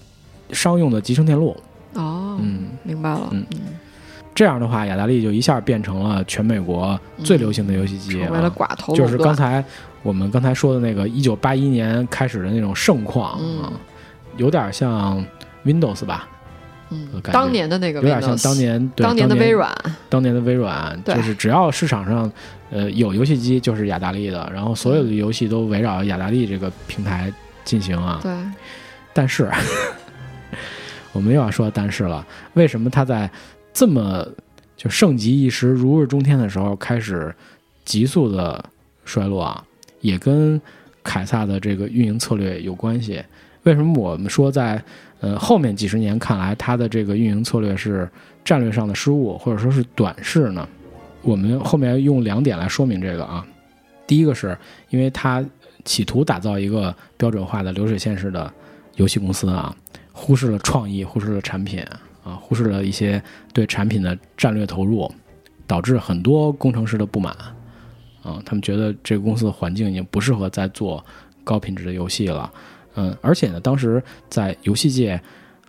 [0.52, 1.56] 商用的集成电路。
[1.94, 3.28] 哦，嗯，明白了。
[3.32, 3.58] 嗯嗯。
[4.34, 8.94] 这样的话，雅达利就一下变成了全美国最流行的游戏机，成为了寡头。
[8.94, 9.62] 就是刚才
[10.02, 13.72] 我们刚才说的那个一九八一年开始的那种盛况啊，
[14.36, 15.24] 有点像
[15.64, 16.28] Windows 吧。
[16.90, 19.74] 嗯，当年的那个有点像当年当年的微软，
[20.10, 22.30] 当年的微软就是只要市场上
[22.70, 27.32] 呃有游戏机就是雅达利的，然后所有的游戏都围绕雅达利这个平台
[27.64, 28.20] 进行啊。
[28.22, 28.30] 对，
[29.14, 29.50] 但是
[31.12, 33.30] 我们又要说但是了，为什么它在
[33.72, 34.26] 这么
[34.76, 37.34] 就盛极一时、如日中天的时候开始
[37.86, 38.62] 急速的
[39.06, 39.64] 衰落啊？
[40.02, 40.60] 也跟
[41.02, 43.24] 凯撒的这个运营策略有关系。
[43.62, 44.84] 为什么我们说在？
[45.22, 48.10] 呃，后面几十年看来，它的这个运营策略是
[48.44, 50.68] 战略上的失误，或者说是短视呢？
[51.22, 53.46] 我们后面用两点来说明这个啊。
[54.04, 54.58] 第一个是
[54.90, 55.40] 因为他
[55.84, 58.52] 企图打造一个标准化的流水线式的
[58.96, 59.72] 游戏公司啊，
[60.10, 61.80] 忽视了创意，忽视了产品
[62.24, 63.22] 啊，忽视了一些
[63.52, 65.08] 对产品的战略投入，
[65.68, 67.32] 导致很多工程师的不满
[68.22, 71.04] 啊，他们觉得这个公司的环境已经不适合再做
[71.44, 72.52] 高品质的游戏了。
[72.94, 75.20] 嗯，而且呢，当时在游戏界，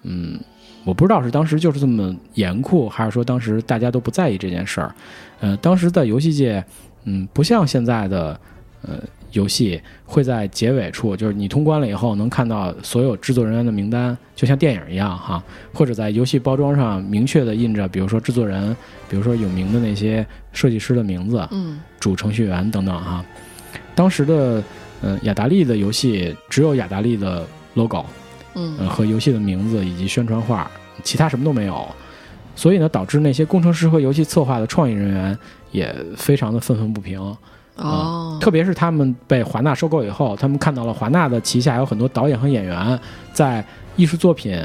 [0.04, 0.40] 嗯，
[0.84, 4.94] 我不知道是当时就是这么严酷，还是说当时大家都不在意这件事儿。
[5.40, 6.64] 呃，当时在游戏界，
[7.06, 8.40] 嗯，不像现在的，
[8.82, 9.00] 呃，
[9.34, 18.76] 游戏会在结尾处，就是你通关了以后能看到所有制作人员的名单，就像电影一样哈，或者在游戏包装上明确的印着，比如说制作人，
[19.10, 23.24] 比如说有名的那些设计师的名字，嗯，主程序员等等哈。
[23.94, 24.64] 当时的。
[25.06, 28.06] 嗯，雅达利的游戏只有雅达利的 logo，
[28.56, 30.72] 嗯，和游戏的名字以及宣传画，
[31.04, 31.86] 其他什么都没有。
[32.56, 35.38] 所以呢，导致那些工程师和游戏策划的创意人员
[35.74, 37.20] 也非常的愤愤不平
[37.76, 43.00] 哦，特别是他们被华纳收购以后，他们看到了华纳的旗下有很多导演和演员
[43.34, 43.66] 在
[43.96, 44.60] 艺术作品，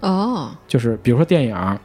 [0.00, 1.78] 哦，就是比如说电影。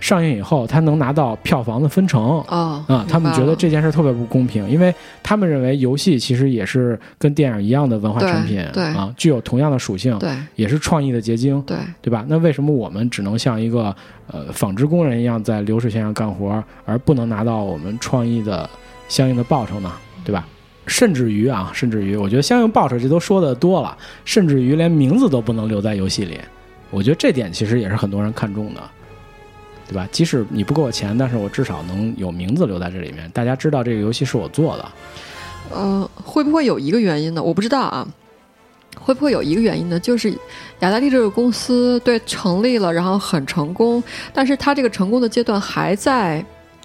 [0.00, 3.06] 上映以后，他能拿到票房的分成啊啊！
[3.08, 12.22] 他们觉得这件事特别不公平，因为他们认为游戏其实也是跟电影一样的文化产品，对啊，具有同样的属性，对，也是创意的结晶，对，对吧？
[12.28, 13.96] 那为什么我们只能像一个
[14.26, 18.68] 呃纺织工人一样在流水线上干活，而不能拿到我们创意的
[19.08, 19.90] 相应的报酬呢？
[20.24, 20.46] 对吧？
[20.86, 26.38] 甚至于啊，甚至于，我觉得相应报酬这都说的多了，甚至于连名字都不能留在游戏里，
[26.90, 28.80] 我觉得这点其实也是很多人看重的。
[29.86, 30.08] 对吧？
[30.10, 34.88] 即使你不给我钱，但是我至少能有名字留在这里面，大家知道这个游戏是我做的。
[35.70, 37.42] 呃，会不会有一个原因呢？
[37.42, 38.08] 我不知道啊。
[38.98, 40.00] 会不会有一个原因呢？
[40.00, 40.30] 就是
[40.80, 44.02] 雅达利这个公司对成立了，然后很成功，
[44.32, 46.44] 但是它这个成功的阶段还在。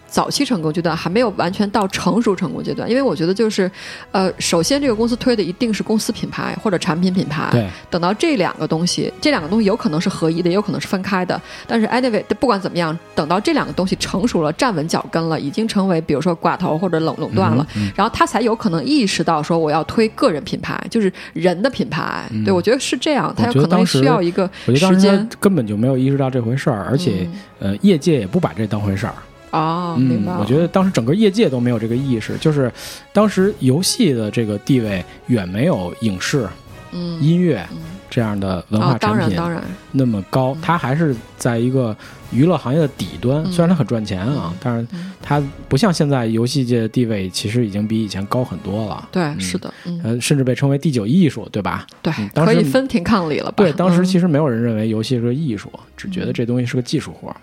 [0.09, 3.69] 早期成功阶段还没有完全到成熟成功阶段，因为我觉得就是，
[4.11, 7.47] 呃，首先这个公司推的一定是公司品牌或者产品品牌。
[7.51, 7.67] 对。
[7.89, 11.39] 等到这两个东西，这两个东西有可能是合一的，也有可能是分开的。
[11.67, 22.23] 但是 anyway，不管怎么样，等到这两个东西成熟了、站稳脚跟了，已经成为比如说寡头或者垄垄断了，然后他才有可能意识到说我要推个人品牌，就是人的品牌。
[22.43, 25.27] 对，我觉得是这样，他有可能需要一个时间。
[25.39, 27.27] 根本就没有意识到这回事儿，而且
[27.59, 29.13] 呃，业界也不把这当回事儿。
[29.51, 30.33] 哦，明白。
[30.37, 32.71] 我觉得当时整个业界都没有这个意识，就是
[33.11, 36.47] 当时游戏的这个地位远没有影视、
[36.91, 37.67] 嗯，音乐
[38.09, 40.55] 这样的文化产品当然那么高。
[40.61, 41.95] 它还是在一个
[42.31, 44.87] 娱乐行业的底端，虽然它很赚钱啊，但是
[45.21, 49.07] 它不像现在游戏界的地位其实已经比以前高很多了。
[49.11, 49.73] 对，是的，
[50.03, 51.85] 呃，甚至被称为第九艺术，对吧？
[52.01, 53.55] 对，可以分庭抗礼了吧。
[53.57, 57.35] 对，当时其实没有人认为游戏是个艺术，只觉得这东西是个技术活。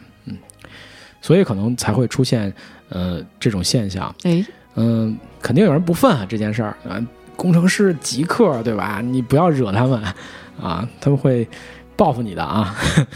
[1.26, 2.52] 所以可能才会出现，
[2.88, 4.14] 呃，这种现象。
[4.22, 4.46] 哎，
[4.76, 7.04] 嗯，肯定有人不忿啊这件事儿啊，
[7.34, 9.00] 工程师极客对吧？
[9.02, 10.00] 你不要惹他们
[10.62, 11.44] 啊，他们会
[11.96, 12.72] 报复你的啊。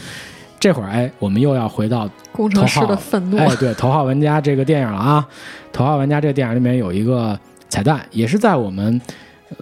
[0.58, 3.36] 这会儿哎，我们又要回到工程师的愤怒。
[3.36, 5.28] 哎，对，《头号玩家》这个电影了啊，
[5.72, 7.38] 《头号玩家》这个电影里面有一个
[7.68, 9.00] 彩蛋，也是在我们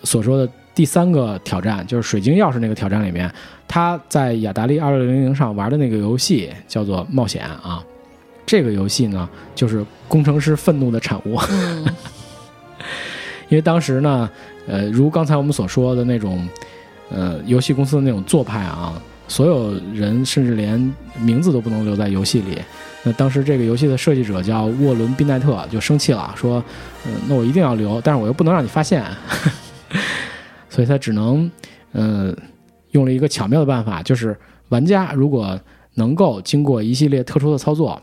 [0.05, 3.31] 所说的第三个挑战，就是水晶钥匙那个挑战里面，
[3.69, 7.85] 他在雅达利二六零零上玩的那个游戏叫做冒险啊。
[8.49, 11.39] 这个游戏呢，就是工程师愤怒的产物。
[13.51, 14.29] 因为当时呢，
[14.67, 16.49] 呃，如刚才我们所说的那种，
[17.11, 20.79] 呃，游戏公司的那种做派啊，所有人甚至连
[21.21, 22.59] 名字都不能留在游戏里。
[23.03, 26.65] 那当时这个游戏的设计者叫沃伦·宾奈特，就生气了，说
[27.07, 29.05] ：“嗯，那我一定要留，但是我又不能让你发现。
[30.71, 31.51] ”所以他只能，
[31.93, 32.35] 嗯，
[32.93, 34.35] 用了一个巧妙的办法，就是
[34.71, 35.59] 玩家如果
[35.95, 38.01] 能够经过一系列特殊的操作。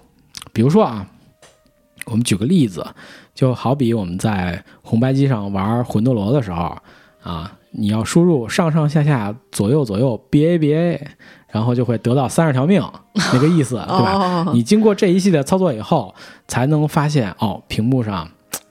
[0.56, 1.06] 比如说啊，
[2.06, 2.88] 我们举个例子，
[3.34, 6.78] 就好比我们在红白机上玩魂斗罗的时候
[7.22, 11.08] 啊，你要输入上上下下左右左右 B A B A，
[11.50, 12.82] 然后就会得到三十条命，
[13.34, 14.46] 那个意思对吧？
[14.56, 16.16] 你经过这一系列操作以后，
[16.48, 18.26] 才能发现哦，屏幕上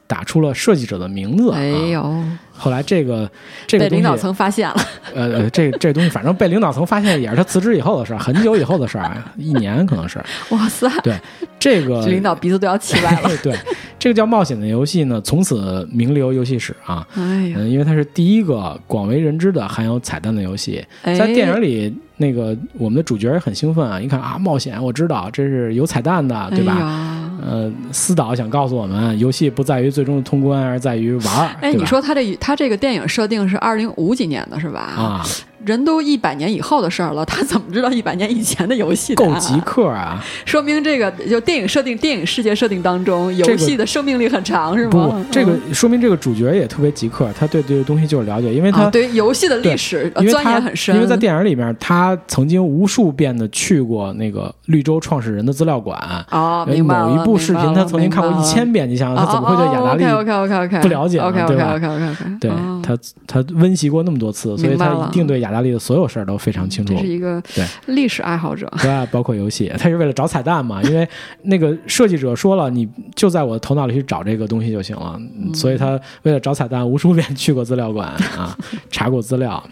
[0.06, 1.52] 打出了设计者的名字。
[1.52, 2.24] 哎呦！
[2.56, 3.28] 后来这个
[3.66, 4.76] 这个被领导层发现了，
[5.12, 10.22] 呃，这这东西反正被领导层发现也是他辞职以后的事儿，很久以后的事儿，一年可能是。
[10.50, 10.88] 哇塞！
[11.02, 11.18] 对
[11.58, 13.30] 这个领导鼻子都要气歪了。
[13.42, 13.52] 对，
[13.98, 17.04] 这个叫冒险的游戏呢，从此名流游戏史啊。
[17.16, 27.13] 哎呀，因为它是第一个广为人知的含有彩蛋的游戏，在电影里，那个我们的主角也很兴奋啊，一看啊，冒险，我知道这是有彩蛋的，对吧？
[27.44, 31.56] 呃，思导想告诉我们，游戏不在于最终的通关，而在于玩儿。
[31.60, 34.80] 哎，你说他这他这个电影设定是二零五几年的是吧？
[34.80, 35.26] 啊。
[35.64, 39.14] 人都一百年以后的事儿了，他怎么知道一百年以前的游戏？
[39.14, 40.22] 够极客啊！
[40.44, 44.90] 说明这个就电影设定、电影世界设定当中，游戏的生命力很长，是吗？
[44.90, 50.94] 不，这个说明这个主角也特别极客，他对这个东西就是了解，因为他对游戏的历史钻研很深。
[50.94, 55.98] 因为在电影里面，他曾经无数遍的去过那个绿洲创始人的资料馆
[56.28, 62.50] 啊，某一部视频他曾经看过一千遍，你想想他怎么会对雅达利 OK OK OK 不了解？OK OK OK OK 对
[62.84, 66.38] 他他温习过那么多次，所以他一定对雅达利的所有事儿都。
[66.44, 70.82] 非常清楚，这是一个对历史爱好者，对，包括游戏，他是为了找彩蛋嘛？
[70.82, 71.08] 因为
[71.44, 75.18] 那个设计者说了，你就在我的头脑里去找这个东西就行了，
[75.54, 78.54] 所以他为了找彩蛋，无数遍去过资料馆啊，
[78.90, 79.62] 查过资料。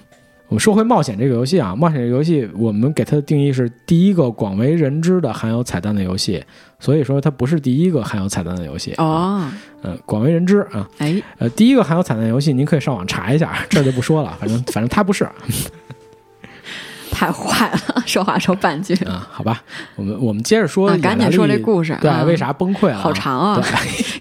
[0.53, 6.45] 我们说回冒险这个游戏啊，冒险这个游戏，我们给它的定义是第一个广为人知的含有彩蛋的游戏，
[6.79, 9.49] 所以说它不是第一个含有彩蛋的游戏哦。
[9.81, 15.27] 呃，广为人知啊，哎，呃，第一个含有彩蛋的游戏，您可以上网查一下，这就不说了，反正反正它不是。
[17.11, 19.63] 太坏了，说话说半句啊，好吧，
[19.97, 22.99] 我们我们接着说，赶紧说这故事，对，为啥崩溃了？
[22.99, 23.63] 好长啊，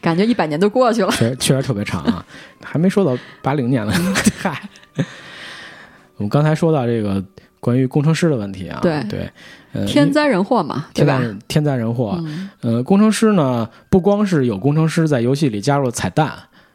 [0.02, 2.26] 感觉一百年都过去了，确实确实特别长啊，
[2.64, 3.94] 还没说到八零年了，
[4.40, 4.62] 嗨，
[6.22, 7.24] 我们刚才说到这个
[7.60, 9.32] 关于工程师的问题啊，对对，
[9.88, 11.20] 天灾人祸嘛，对吧？
[11.48, 12.24] 天灾人祸，
[12.62, 16.32] 呃，工程师呢，不光是有工程师在游戏里加入了彩蛋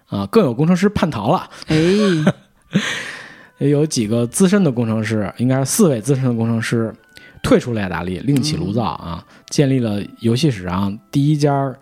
[0.09, 1.76] 啊，更有工程师叛逃了，哎。
[3.59, 6.94] 有几个资深的工程师，应该是四位资深的工程师，
[7.42, 11.74] 退出了雅达利，另起炉灶啊，建立了游戏史上第一家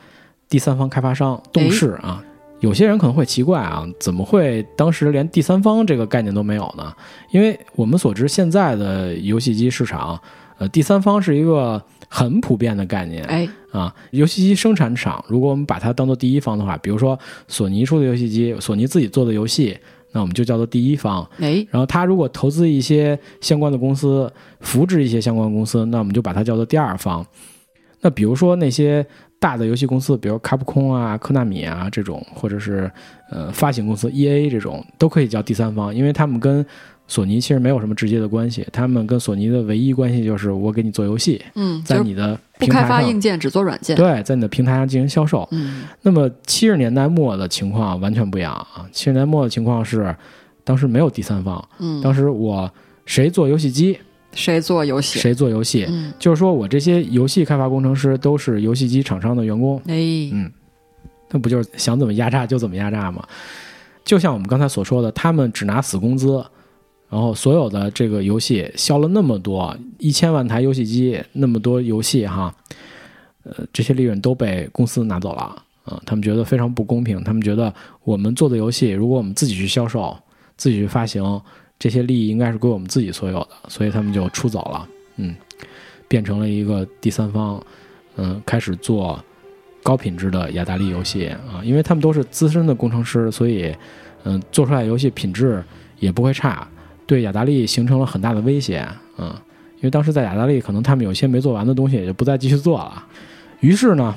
[0.48, 2.22] 第三方开发商动视啊。
[2.64, 6.90] 有些人可能会奇怪啊，怎么会当时连第三方这个概念都没有呢？
[7.30, 10.18] 因为我们所知，现在的游戏机市场，
[10.56, 13.22] 呃，第三方是一个很普遍的概念。
[13.24, 19.76] 哎，啊，游戏机生产厂，如果我们把它当做第一方的话，比如说索尼出的游戏机，索尼自己做的游戏。
[20.12, 27.26] 那我们就叫做第一方，哎，然后他如果投资一些相关的公司，扶植一些相关公司，那我们就把它叫做第二方。
[28.00, 29.04] 那比如说那些
[29.44, 32.90] 大的游戏公司，比如卡普空啊、科纳米啊这种，或者是
[33.30, 36.64] 呃发行公司 E A 这种，都可以叫第三方，因为他们跟。
[37.06, 45.46] 索尼其实没有什么直接的关系，他们跟索尼的唯一关系就是我给你做游戏，嗯，在你的不开发硬件，只做软件，对，在你的平台上进行销售。
[45.50, 48.88] 嗯，那么七十年代末的情况完全不一样啊！
[48.90, 50.16] 七十年代末的情况是，
[50.64, 52.72] 当时没有第三方，嗯，当时我
[53.04, 53.98] 谁做游戏机，
[54.34, 59.94] 谁做游戏，谁做游戏，嗯，就是说我这些游戏开发工程师都是游戏机厂商的员工，哎，
[60.32, 60.50] 嗯，
[61.30, 63.26] 那不就是想怎么压榨就怎么压榨吗？
[64.04, 66.44] 就像我们刚才所说的，他们只拿死工资。
[67.10, 72.52] 然后所有的这个游戏销了那么多一千万台游戏机，那么多游戏哈，
[73.44, 75.42] 呃，这些利润都被公司拿走了
[75.84, 76.02] 啊！
[76.04, 77.72] 他们觉得非常不公平，他们觉得
[78.02, 80.16] 我们做的游戏，如果我们自己去销售、
[80.56, 81.40] 自己去发行，
[81.78, 85.34] 这些利益应该是归我们自己所有的，所以他们就出走了，嗯，
[86.08, 87.62] 变成了一个第三方，
[88.16, 89.22] 嗯，开始做
[89.82, 93.74] 高品质的雅达利游戏啊，因为他们都是资深的工程师，所以
[94.24, 95.62] 嗯，做出来游戏品质
[95.98, 96.66] 也不会差。
[97.06, 99.28] 对雅达利形成了很大的威胁，嗯，
[99.76, 103.04] 因为当时在雅达利，可能他们有些没做完的东西，也就不再继续做了。
[103.60, 104.14] 于是呢，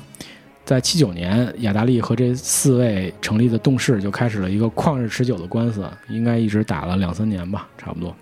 [0.68, 8.14] 在七九年，雅达利和这四位成立的动视就开始了一个旷日持久的官司，应该一直打了两三年吧，差不多。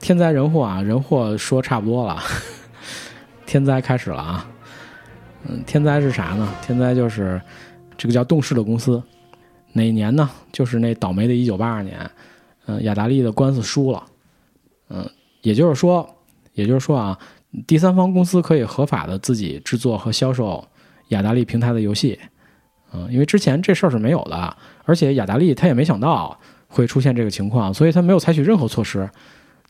[0.00, 2.18] 天灾人祸啊，人祸说差不多了，
[3.44, 4.48] 天灾开始了啊。
[5.46, 6.48] 嗯，天灾是啥呢？
[6.62, 7.38] 天灾就是
[7.98, 9.02] 这个叫动视的公司，
[9.74, 10.30] 哪年呢？
[10.52, 12.10] 就是那倒霉的一九八二年。
[12.64, 14.02] 嗯，雅达利的官司输了，
[14.88, 15.06] 嗯，
[15.42, 16.08] 也就是说，
[16.54, 17.18] 也就是说啊，
[17.66, 20.66] 第三方公司可以合法的自己制作和销售
[21.12, 22.18] 雅达利平台的游戏，
[22.92, 26.38] 嗯，因为之前这事儿是没有的，而且雅达利他也没想到
[26.68, 29.08] 会出现这个情况，所以他没有采取任何措施，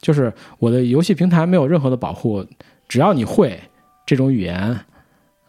[0.00, 2.44] 就是我的游戏平台没有任何的保护，
[2.88, 3.60] 只要你会
[4.04, 4.78] 这种语言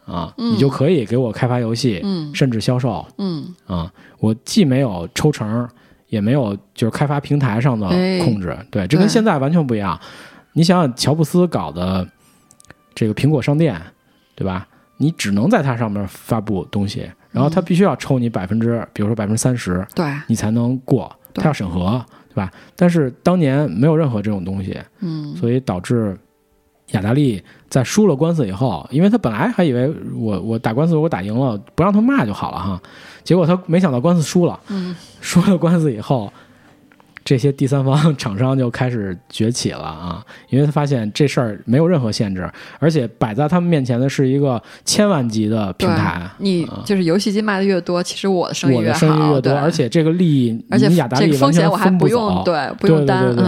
[0.05, 5.67] 啊，你就可以给我开发游戏，嗯，甚至销售，嗯，啊，我既没有抽成。
[6.09, 7.87] 也没有，就是开发平台上的
[8.23, 9.99] 控制，对，这跟现在完全不一样。
[10.51, 12.07] 你想想，乔布斯搞的
[12.93, 13.81] 这个苹果商店，
[14.35, 14.67] 对吧？
[14.97, 22.51] 你只能在它上面发布东西，然后他必须要抽你百分之，比如说百分之三十，对，你才能过，他要审核，对吧？
[22.75, 26.17] 但是当年没有任何这种东西，嗯，所以导致
[26.91, 32.81] 雅达利在输了官司以后，因为他本来还以为我我打官司如果打赢了，不让他骂就好了哈。
[33.23, 36.31] 结果他没想到官司输了，嗯，输了官司以后，
[37.25, 42.49] 这些第三方厂商就开始崛起了啊，因为他发现这事儿没有任何限制，
[42.79, 46.29] 而且摆在他们面前的是一个千万级的平台。
[46.39, 53.45] 你就是游戏机卖的越多，其实我的生意越好，生意越多，而且这个利益，而且雅达利风险我还不用对不用担对，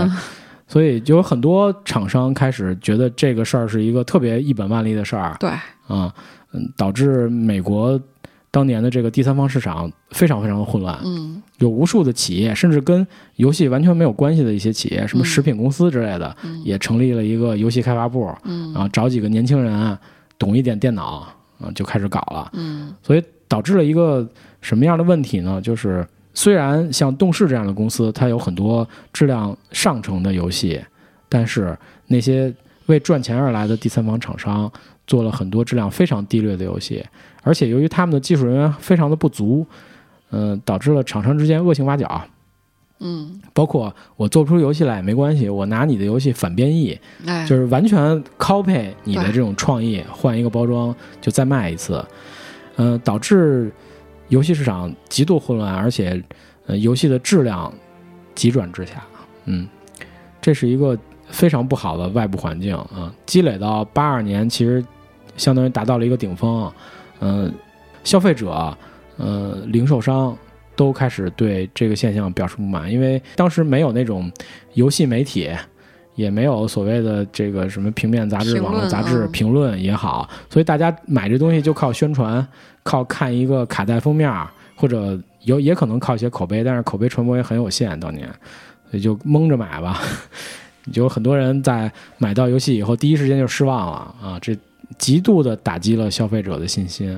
[0.67, 5.35] 所以就有很多厂商开始觉得这个事儿是一个特别一本万利的事儿。
[5.39, 5.49] 对，
[5.87, 6.13] 啊，
[6.53, 7.99] 嗯，导致美国。
[8.55, 16.33] 当年的这个第三方市场非常非常的混乱，嗯，有无数的企业，甚至跟游戏完全没有关系的一些企业，什么食品公司之类的，
[16.63, 19.97] 也成立了一个游戏开发部，嗯，然后找几个年轻人
[20.39, 21.27] 懂一点电脑，
[21.59, 24.25] 啊，就开始搞了，嗯，所以导致了一个
[24.61, 25.59] 什么样的问题呢？
[25.61, 30.79] 就是虽然像动视这样的公司，它有很多质量上乘的游戏，
[31.27, 31.77] 但是
[32.07, 32.53] 那些
[32.85, 34.71] 为赚钱而来的第三方厂商
[35.05, 37.03] 做了很多质量非常低劣的游戏。
[37.45, 39.65] 而且由于他们的技术人员非常的不足，
[40.31, 42.21] 嗯，导致了厂商之间恶性挖角。
[42.99, 52.03] 嗯，包括我做不出游戏来也没关系，我拿你的游戏反编译，哎，就是完全 copy 你的这种创意，换一个包装就再卖一次。
[52.77, 53.71] 嗯，导致
[54.29, 56.19] 游戏市场极度混乱，而且
[56.65, 57.71] 呃，游戏的质量
[58.33, 59.03] 急转直下。
[59.43, 59.67] 嗯，
[60.41, 64.83] 这是一个非常不好的外部环境啊，积累到八二年，其实
[65.37, 66.71] 相当于达到了一个顶峰。
[67.19, 67.53] 嗯，
[68.03, 68.77] 消费者、
[69.17, 70.37] 呃，零售商
[70.75, 74.31] 都开始对这个现象表示不满，因为当时没有那种
[74.73, 75.49] 游戏媒体，
[76.15, 82.45] 也没有所谓的这个什么平面杂志、网络杂志评论也好，所以大家买这东西就靠宣传，
[82.83, 84.31] 靠看一个卡带封面，
[84.75, 88.27] 或者有也可能靠一些口碑，但是口碑传播也很有限，当年，
[88.91, 90.01] 所以就蒙着买吧。
[90.93, 94.37] 就很多人在买到游戏以后，第一时间就失望了啊！
[94.39, 94.55] 这
[94.97, 97.17] 极度的打击了消费者的信心。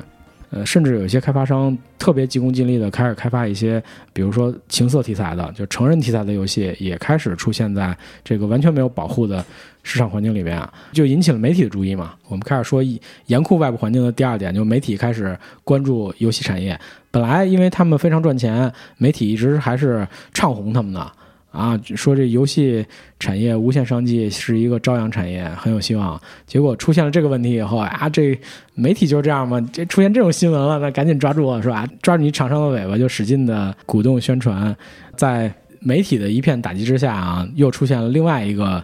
[0.50, 7.94] 呃，甚至有些开发商特别急功近利的开始开发一些，比如说情色题材的，就成人题材的游戏，也开始出现在
[8.24, 9.44] 这个完全没有保护的
[9.84, 12.14] 市场环境里边啊，就引起了媒体的注意嘛。
[12.30, 12.82] 我们开始说
[13.26, 16.80] 严酷外部环境的第二点，就媒体开始关注游戏产业。
[17.12, 21.12] 本来因为他们非常赚钱，媒体一直还是唱红他们的。
[21.52, 22.86] 啊，说这游戏
[23.20, 26.20] 产业无限商机是一个朝阳产业，很有希望。
[26.46, 28.38] 结果出现了这个问题以后啊，这
[28.76, 31.88] 媒体就是这样嘛，这出现这种新闻了，那赶紧抓住是吧？
[32.02, 34.76] 抓住你厂商的尾巴，就使劲的鼓动宣传。
[35.16, 38.84] 在媒体的一片打击之下啊，又出现了另外一个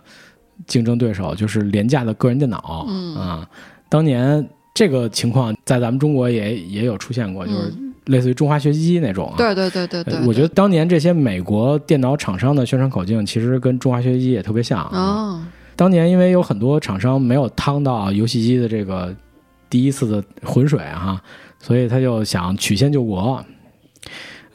[0.65, 2.87] 竞争对手，就是廉价的个人电脑。
[2.89, 3.47] 嗯啊，
[3.87, 7.73] 当年这个情况在咱们中国也也有出现过，就是。
[8.05, 14.83] 类似于中华学习机那种，对对对对对，我觉得当年这些美国电脑厂商的宣传口径，其实跟中华学习机也特别像。
[14.89, 15.41] 哦，
[15.75, 19.15] 当年因为有很多厂商没有趟到游戏机的这个
[19.69, 21.21] 第一次的浑水哈，
[21.59, 23.43] 所以他就想曲线救国。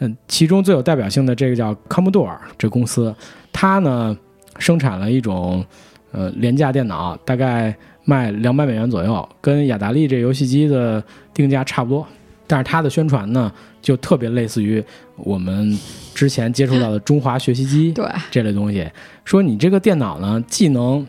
[0.00, 3.14] 嗯，其中最有代表性的这个叫 Commodore 这公司，
[3.52, 4.16] 它呢
[4.58, 5.64] 生产了一种
[6.12, 7.74] 呃廉价电脑，大概
[8.04, 12.06] 卖两百美元左右，跟雅达利这游戏机的定价差不多。
[12.48, 14.82] 但是它的宣传呢，就特别类似于
[15.16, 15.78] 我们
[16.14, 18.90] 之前接触到的中华学习机对这类东西，
[19.24, 21.06] 说你这个电脑呢，既能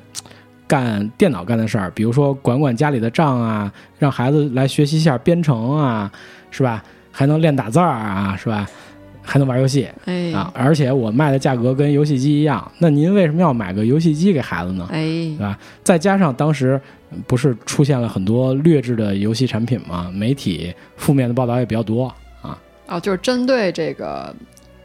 [0.67, 6.11] 干电脑干的事儿，比如说管管家里的账啊，让孩子来学习一下编程啊，
[6.51, 6.83] 是吧？
[7.11, 8.67] 还能练打字儿啊，是吧？
[9.29, 10.51] 还能玩游戏，哎啊！
[10.55, 14.87] 而且我卖的价格跟游戏机一样，那您为什么要买个游戏机给孩子呢？
[14.91, 15.55] 哎，对吧？
[15.83, 16.81] 再加上当时
[17.27, 20.09] 不是出现了很多劣质的游戏产品吗？
[20.11, 22.07] 媒体负面的报道也比较多
[22.41, 22.57] 啊。
[22.87, 24.35] 哦，就是针对这个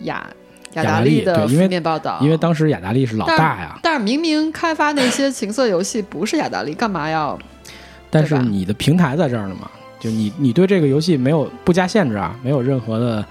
[0.00, 0.26] 雅
[0.74, 3.78] 雅达利的负面报道，因为当时雅达利是老大呀。
[3.82, 7.38] 但是明明开发那些情色游戏不是雅达利，干嘛要？
[8.10, 9.70] 但是你的平台在这儿呢嘛？
[9.98, 13.24] 就你你对这个游戏没有不加限制啊，没有任何的。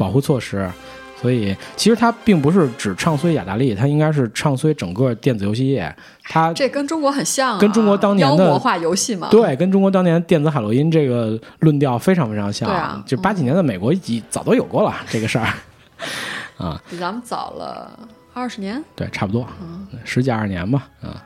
[0.00, 0.66] 保护措施，
[1.20, 5.94] 所以其实它并不是只唱衰雅达利，它应该是唱衰整个电子游戏业。
[6.24, 12.66] 它这跟中国很像，跟中国当年的妖魔化游戏嘛，对，跟中国当年电子海洛因这个论调非常非常像。
[12.66, 15.46] 对啊，就八几年的美国已早都有过了这个事儿
[16.56, 17.90] 啊，比咱们早了
[18.32, 19.46] 二十年，对，差不多，
[20.02, 20.88] 十几二十年吧。
[21.02, 21.22] 啊，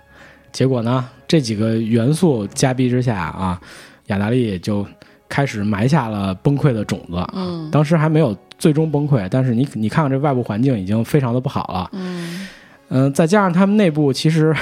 [0.50, 3.60] 结果呢，这几个元素加逼之下啊，
[4.08, 4.84] 雅达利就。
[5.26, 7.16] 开始埋下了崩溃的种子。
[7.32, 11.90] 嗯，当时还没有最终崩溃，但是你你看看这外部环境已经非常的不好了。
[11.92, 12.48] 嗯，
[12.88, 14.54] 嗯，再加上他们内部其实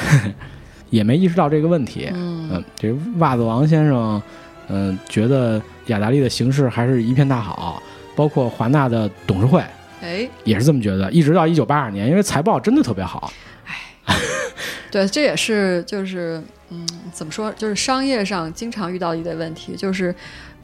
[0.90, 2.08] 也没意识到这个问题。
[2.12, 4.20] 嗯，这袜子王先生，
[4.68, 7.82] 嗯，觉得雅达利的形势还是一片大好，
[8.16, 9.62] 包括华纳的董事会，
[10.00, 11.12] 哎，也是这么觉得。
[11.12, 13.32] 一直到一九八二年，因为财报真的特别好。
[13.66, 14.16] 哎，
[14.90, 20.14] 对，这也是就是嗯，怎么说，就是商业上经常遇到一个问题，就是。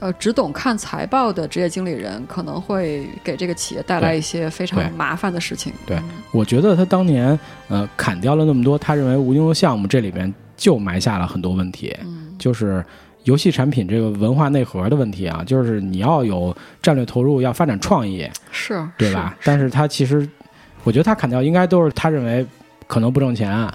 [0.00, 5.72] 呃，只懂看财报的职业经理人可能会给这个企业带来一些非常麻烦的事情。
[5.84, 5.98] 对，
[6.30, 7.36] 我觉得他当年
[7.66, 11.96] 呃砍掉了那么多他认为无用的项目，这里边就埋下了很多问题。
[12.04, 12.84] 嗯，就是
[13.24, 19.36] 游戏产品这个文化内核的问题啊，就是你要有战略投入，要发展创意，是对吧？
[19.42, 20.28] 但是他其实，
[20.84, 22.46] 我觉得他砍掉应该都是他认为
[22.86, 23.68] 可能不挣钱，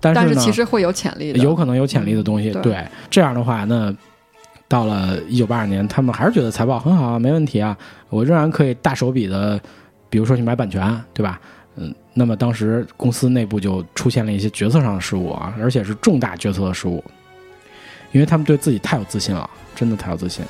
[0.00, 2.50] 但是呢其实会有潜力的，有可能有潜力的东西。
[2.62, 3.94] 对，这样的话那。
[4.68, 7.76] 到了一九八二年，他们还是觉得财报很好啊，没问题啊，
[8.10, 9.58] 我仍然可以大手笔的，
[10.10, 11.40] 比如说去买版权，对吧？
[11.76, 17.02] 嗯，那么当时公司内部就出现了一些决策上的失误啊，而且是重大决策的失误，
[18.12, 20.44] 因为他们对自己太有自信了，真的太有自信。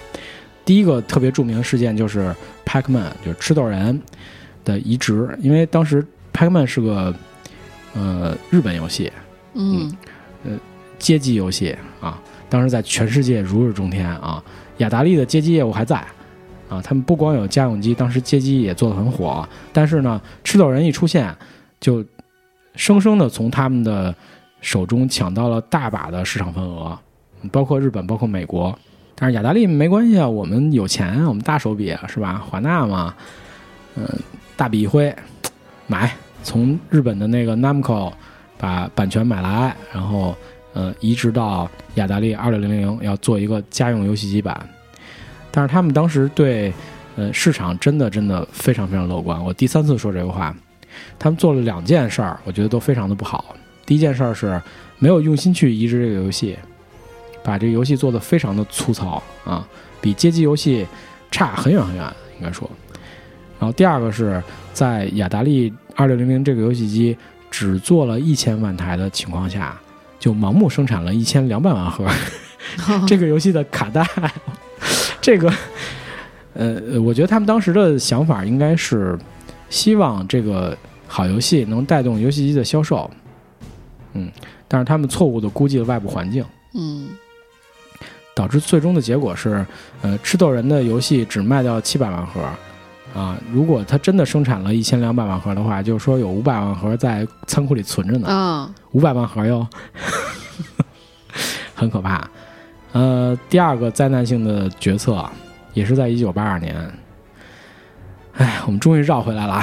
[0.64, 2.34] 第一个特别著名的事件就是
[2.66, 4.02] Pacman，就是吃豆人
[4.64, 7.14] 的移植，因为当时 Pacman 是个
[7.94, 9.12] 呃日本游戏，
[9.54, 9.90] 嗯，
[10.44, 10.58] 呃
[10.98, 11.78] 街机游戏啊。
[12.48, 14.42] 当时在全世界如日中天啊！
[14.78, 15.96] 雅达利的街机业务还在
[16.68, 19.46] 啊，他们不光有家用机，当时街机也做得很火。
[19.72, 21.34] 但是呢，吃豆人一出现，
[21.80, 22.04] 就
[22.74, 24.14] 生生的从他们的
[24.60, 26.98] 手中抢到了大把的市场份额，
[27.50, 28.76] 包括日本，包括美国。
[29.14, 32.40] 但是雅达利没关系啊，我们有钱，我们大手笔是吧？
[32.48, 33.14] 华纳嘛，
[33.96, 34.08] 嗯，
[34.56, 35.12] 大笔一挥，
[35.88, 38.12] 买从日本的那个 Namco
[38.56, 40.36] 把版权买来，然后
[40.72, 44.68] 呃移植到雅达利二六零零，要做一个家用游戏机版。
[45.50, 46.72] 但是他们当时对
[47.16, 49.42] 呃市场真的真的非常非常乐观。
[49.42, 50.54] 我第三次说这个话，
[51.18, 53.56] 他们做了两件事儿，我觉得都非常的不好。
[53.86, 54.60] 第一件事儿是
[54.98, 56.56] 没有用心去移植这个游戏，
[57.42, 59.66] 把这个游戏做的非常的粗糙啊，
[60.00, 60.86] 比街机游戏
[61.30, 62.04] 差很远很远，
[62.38, 62.70] 应该说。
[63.58, 64.40] 然后第二个是
[64.72, 67.16] 在雅达利二六零零这个游戏机
[67.50, 69.76] 只做了一千万台的情况下，
[70.18, 72.06] 就盲目生产了一千两百万盒
[73.06, 74.04] 这个游戏的卡带。
[75.20, 75.52] 这个，
[76.54, 79.18] 呃，我觉得他们当时的想法应该是
[79.68, 83.10] 希望这个好游戏能带动游戏机的销售。
[84.14, 84.30] 嗯，
[84.66, 86.44] 但是他们错误的估计了外部环境。
[86.74, 87.08] 嗯，
[88.34, 89.66] 导致最终的结果是，
[90.00, 92.40] 呃，吃豆人的游戏只卖掉七百万盒。
[93.14, 98.28] 啊，如果他真的生产了一千两百万盒的话，就是说有五百万盒在仓库里存着呢。
[98.28, 99.66] 啊，五百万盒哟，
[101.74, 102.28] 很可怕。
[102.92, 105.24] 呃，第二个灾难性的决策
[105.74, 106.74] 也是在一九八二年。
[108.34, 109.62] 哎，我们终于绕回来了，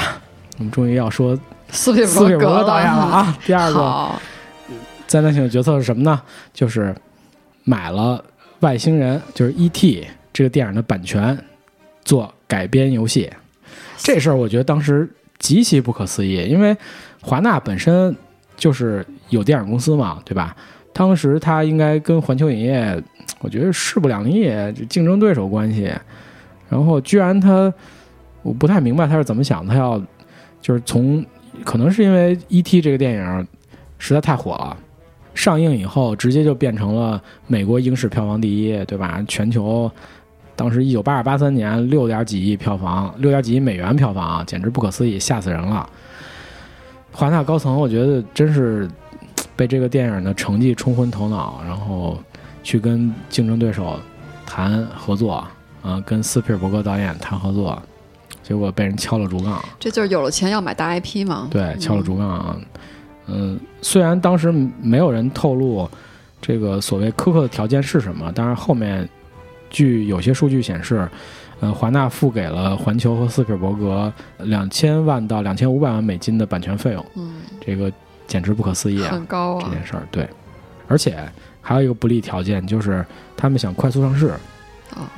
[0.57, 1.37] 我们终于要说
[1.69, 3.37] 斯皮斯皮伯格导演了啊。
[3.45, 4.11] 第二个
[5.07, 6.21] 灾难性的决策是什么呢？
[6.53, 6.95] 就是
[7.63, 8.23] 买了
[8.59, 10.07] 外星人，就是 E.T.
[10.31, 11.37] 这个电影的版权。
[12.03, 13.27] 做改编游戏，
[13.97, 15.09] 这事儿我觉得当时
[15.39, 16.77] 极其不可思议，因为
[17.19, 18.15] 华纳本身
[18.55, 20.55] 就是有电影公司嘛，对吧？
[20.93, 23.03] 当时他应该跟环球影业，
[23.39, 24.49] 我觉得势不两立，
[24.87, 25.91] 竞争对手关系。
[26.69, 27.71] 然后居然他，
[28.41, 30.01] 我不太明白他是怎么想，他要
[30.61, 31.25] 就是从
[31.63, 33.47] 可能是因为《E.T.》这个电影
[33.97, 34.77] 实在太火了，
[35.33, 39.23] 上映以后直接就变成了美国影史票房第一，对吧？
[39.27, 39.91] 全球。
[40.57, 45.89] 当时一九八二八三年六点几亿票房，六点几亿美元票房，简直不可思议，吓死人了。
[47.11, 48.89] 华纳高层我觉得真是
[49.55, 52.17] 被这个电影的成绩冲昏头脑，然后
[52.63, 53.99] 去跟竞争对手
[54.45, 55.43] 谈合作
[55.81, 57.81] 啊，跟斯皮尔伯格导演谈合作，
[58.43, 59.63] 结果被人敲了竹杠。
[59.79, 61.47] 这就是有了钱要买大 IP 吗？
[61.51, 62.59] 对，敲了竹杠。
[63.27, 64.51] 嗯，虽然当时
[64.81, 65.89] 没有人透露
[66.41, 69.07] 这个所谓苛刻的条件是什么，但是后面。
[69.71, 71.09] 据有些数据显示，
[71.59, 77.05] 呃，华纳付给了环球和斯皮尔伯格两千万到两千五百万美金的版权费用。
[77.15, 77.91] 嗯，这个
[78.27, 79.11] 简直不可思议啊！
[79.11, 80.27] 很高啊，这件事儿对。
[80.87, 81.17] 而且
[81.61, 83.03] 还有一个不利条件，就是
[83.35, 84.27] 他们想快速上市。
[84.93, 85.09] 啊，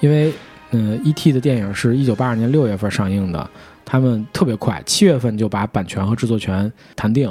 [0.00, 0.32] 因为
[0.72, 1.32] 嗯，E.T.
[1.32, 3.48] 的电影是一九八二年六月份上映的，
[3.84, 7.30] 他们特别快，七月份就把版权和制作权谈定，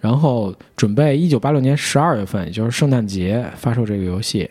[0.00, 4.50] 然后准备一九八六年十二月份，也就是圣诞节发售这个游戏。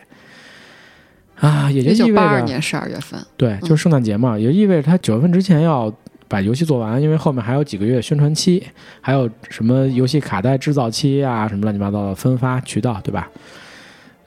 [1.40, 5.92] 啊，也就意味着八二年十二月份，对，就是圣诞节嘛，也意味着他九月份之前要
[6.28, 8.62] 把游戏做完，因为后面还有几个月宣传期，
[9.00, 13.28] 还有什么游戏卡带制造期啊，什么乱七八糟的分发渠道，对吧？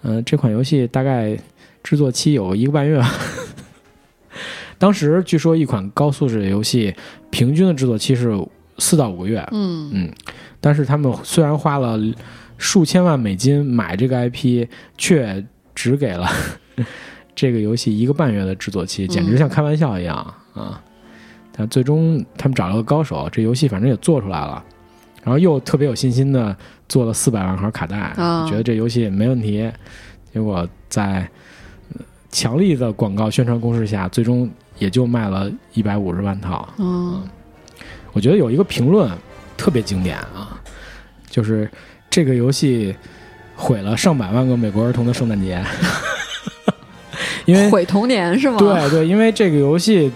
[0.02, 1.38] 嗯，这款游戏大概
[1.84, 3.02] 制作期有一个半月。
[4.80, 6.93] 当时据说一款高素质的游戏
[7.30, 8.36] 平均的制作期是
[8.80, 10.12] 四到五个月，嗯嗯，
[10.60, 11.99] 但是他们虽然花了
[12.58, 15.45] 数千万美金买这个 IP，却
[15.76, 16.28] 只给了。
[17.36, 20.16] 这个游戏一个半月的制作期，简直像开玩笑一样
[20.54, 20.82] 啊！
[21.56, 24.64] 但最终他们找了个高手，这游戏反正也做出来了，
[25.24, 26.56] 然后又特别有信心的
[26.88, 28.14] 做了四百万盒卡带，
[28.47, 29.70] 觉得这游戏没问题。
[30.34, 31.28] 结果在
[32.30, 36.68] 强力的广告宣传攻势下，最终也就卖了一百五十万套。
[36.78, 37.22] 嗯，
[38.14, 39.12] 我觉得有一个评论
[39.58, 40.58] 特别经典啊，
[41.30, 41.70] 就是
[42.10, 42.95] 这个游戏
[43.56, 45.62] 毁了上百万个美国儿童的圣诞节。
[47.45, 48.58] 因为毁童年是吗？
[48.58, 50.10] 对对，因为这个游戏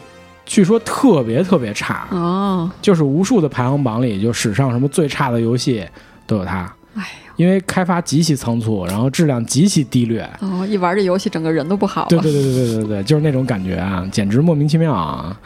[0.46, 5.86] 据说特别特别差哦，就是无数的排行榜里，就史上什么最差的游戏
[6.28, 6.72] 都有它。
[6.96, 10.22] 哎呀，因为开发极其仓促，然后质量极其低劣。
[10.40, 12.06] 哦，一玩这游戏，整个人都不好。
[12.08, 15.38] 对对对对对对对，就是那种感觉啊，简直莫名其妙啊！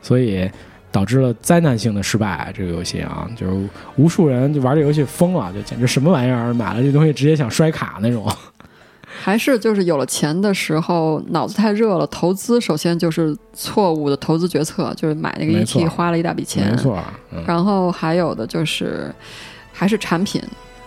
[0.00, 0.48] 所以
[0.90, 2.50] 导致了灾难性的失败。
[2.56, 8.26] 这个游戏啊，就是无数人就玩这游戏疯了，就简直什么玩意儿，买了这东西直接想摔卡那种。
[9.24, 17.02] 还是就是有了钱的时候，脑子太热了，投资首先就是错误的投资决策，就是买那个 ET 花了一大笔钱，没错。
[17.46, 19.10] 然后还有的就是
[19.72, 20.42] 还是产品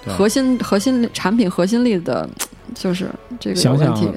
[0.05, 2.29] 核心核心产品核心力的，
[2.75, 3.09] 就是
[3.39, 4.07] 这个问题。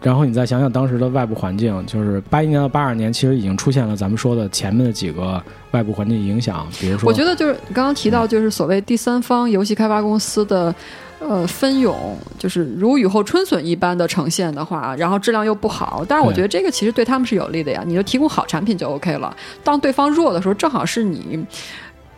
[0.00, 5.38] 然后你再想想当时的外部环境，就是八一年到八二年，其实已经出现了咱们说的前面的几个
[5.72, 10.74] 外部环境影响，比如说，我觉得就是刚刚提到，就是所谓第三方游戏开发公司的。
[11.18, 17.82] 呃，分涌就是如雨后春笋一般的呈现的话，然后质量又不好，但是我觉得这个其实对他们是有利的呀。
[17.86, 19.34] 你就提供好产品就 OK 了。
[19.64, 21.42] 当对方弱的时候，正好是你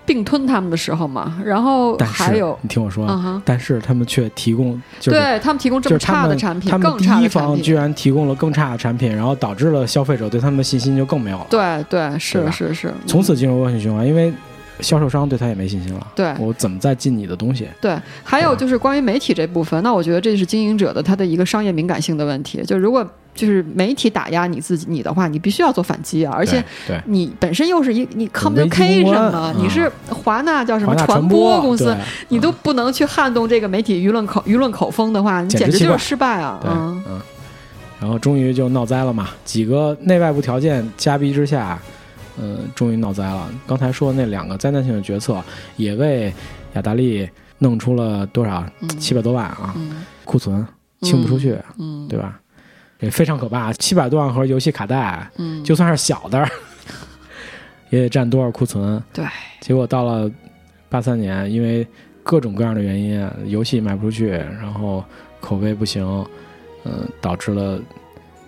[0.05, 1.39] 并吞他们的时候嘛。
[1.47, 11.47] 然后还有，你听我说，但是他们却提供，对他们提供这么差的产品，他们第一方居然提供了更差的产品，然后导致了消费者对他们的信心就更没有了。
[11.49, 14.35] 对对，是是是，从此进入恶性循环，因为。
[14.81, 16.07] 销售商对他也没信心了。
[16.15, 17.69] 对我怎么再进你的东西？
[17.81, 22.63] 对，还有就是关于媒体这部分，那我觉得这是经营者的他的一个商业敏感性的问题。
[22.65, 26.35] 就如果就是媒体打压你自己你的话，你必须要做反击啊！
[26.37, 26.65] 而且
[27.05, 31.97] 你本身又是一你 communication 嘛，你是华纳叫什么传播公司，
[32.29, 36.61] 你都不能去撼动这个媒体舆论口舆论口风的话，你简直就是失败啊！
[36.67, 37.21] 嗯嗯，
[38.01, 41.79] 然后终于就闹灾了嘛，几个内外部条件夹逼之下。
[42.41, 43.51] 嗯，终于闹灾了。
[43.67, 45.43] 刚才说那两个灾难性的决策，
[45.77, 46.33] 也为
[46.75, 47.29] 雅达利
[47.59, 48.65] 弄出了多少
[48.99, 49.75] 七百多万啊
[50.25, 50.67] 库存
[51.01, 51.59] 清不出去，
[52.09, 52.41] 对吧？
[53.01, 55.31] 也非常可怕，七百多万盒游戏卡带，
[55.65, 56.49] 就算是小的，
[57.91, 59.03] 也得占多少库存？
[59.13, 59.25] 对。
[59.61, 60.31] 结果到了
[60.89, 61.87] 八三年，因为
[62.23, 65.05] 各种各样的原因，游戏卖不出去，然后
[65.41, 66.05] 口碑不行，
[66.85, 67.81] 嗯，导致了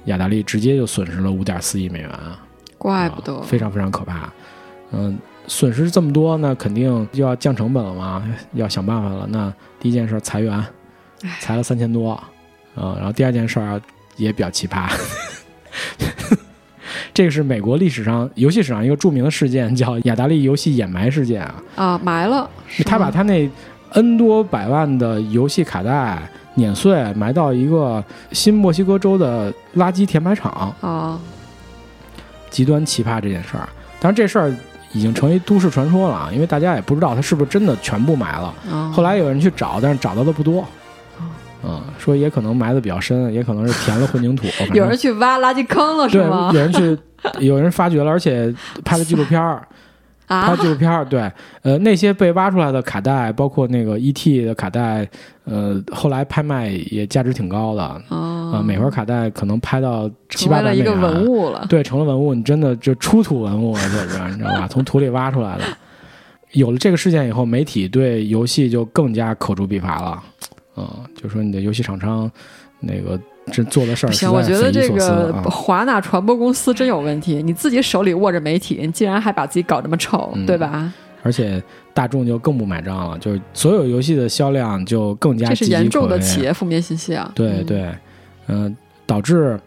[0.07, 2.41] 雅达利直接就损失了五点四亿美元啊。
[2.81, 4.33] 怪不得，非常非常可怕，
[4.93, 8.25] 嗯，损失这么多，那肯定就要降成本了嘛，
[8.55, 9.27] 要想办法了。
[9.29, 10.65] 那第一件事裁员，
[11.41, 12.13] 裁了三千多，
[12.75, 13.79] 啊，然后第二件事儿
[14.17, 14.91] 也比较奇葩，
[17.13, 22.49] 这个是美国历史上游戏史上一个著名的事件，叫雅达利游戏掩埋事件啊，啊，埋了，
[22.87, 23.47] 他把他那
[23.91, 26.19] N 多百万的游戏卡带
[26.55, 28.03] 碾碎，埋到一个
[28.33, 31.21] 新墨西哥州的垃圾填埋场啊。
[32.51, 33.69] 极端奇葩这件事儿，
[34.01, 34.53] 当然这事儿
[34.93, 38.53] 已经成为都市传说了啊，因为大家也不知道他是不是真的全部埋了。
[38.93, 40.67] 后来有人去找，但是找到的不多。
[41.63, 44.47] 嗯，说也可能埋的比较深，也可能是填了混凝土。
[44.73, 46.51] 有人去挖垃圾坑了是吗？
[46.55, 46.99] 有人去，
[47.39, 48.53] 有人发掘了，而且
[48.85, 49.63] 拍了纪录片儿。
[50.31, 51.21] 拍纪录片儿，对，
[51.63, 54.45] 呃，那些被挖出来的卡带，包括那个 E.T.
[54.45, 55.09] 的卡带，
[55.45, 64.69] 呃，后来拍卖也价值挺高的，啊，每盒卡带可能拍到七八百美元，成了一个文物了，对，成了文物，你真的就出土文物了，这是，你知道吧？
[64.69, 65.65] 从土里挖出来的。
[66.53, 70.23] 有了这个事件以后，媒体对游戏就更加口诛笔伐了，
[70.77, 70.87] 嗯，
[71.21, 72.31] 就说你的游戏厂商
[72.79, 73.19] 那个。
[73.51, 77.43] 这做的事儿行，我觉得这个华纳传播公司真有问题。
[77.43, 80.93] 你自己手里握着媒体，你竟然还把自己搞这么丑，对吧？
[81.23, 87.31] 而且大众就更不买账了，就是所有游戏的销量就更加这是严重的企业负面信息啊！
[87.35, 87.93] 对对，
[88.47, 88.75] 嗯，
[89.05, 89.61] 导致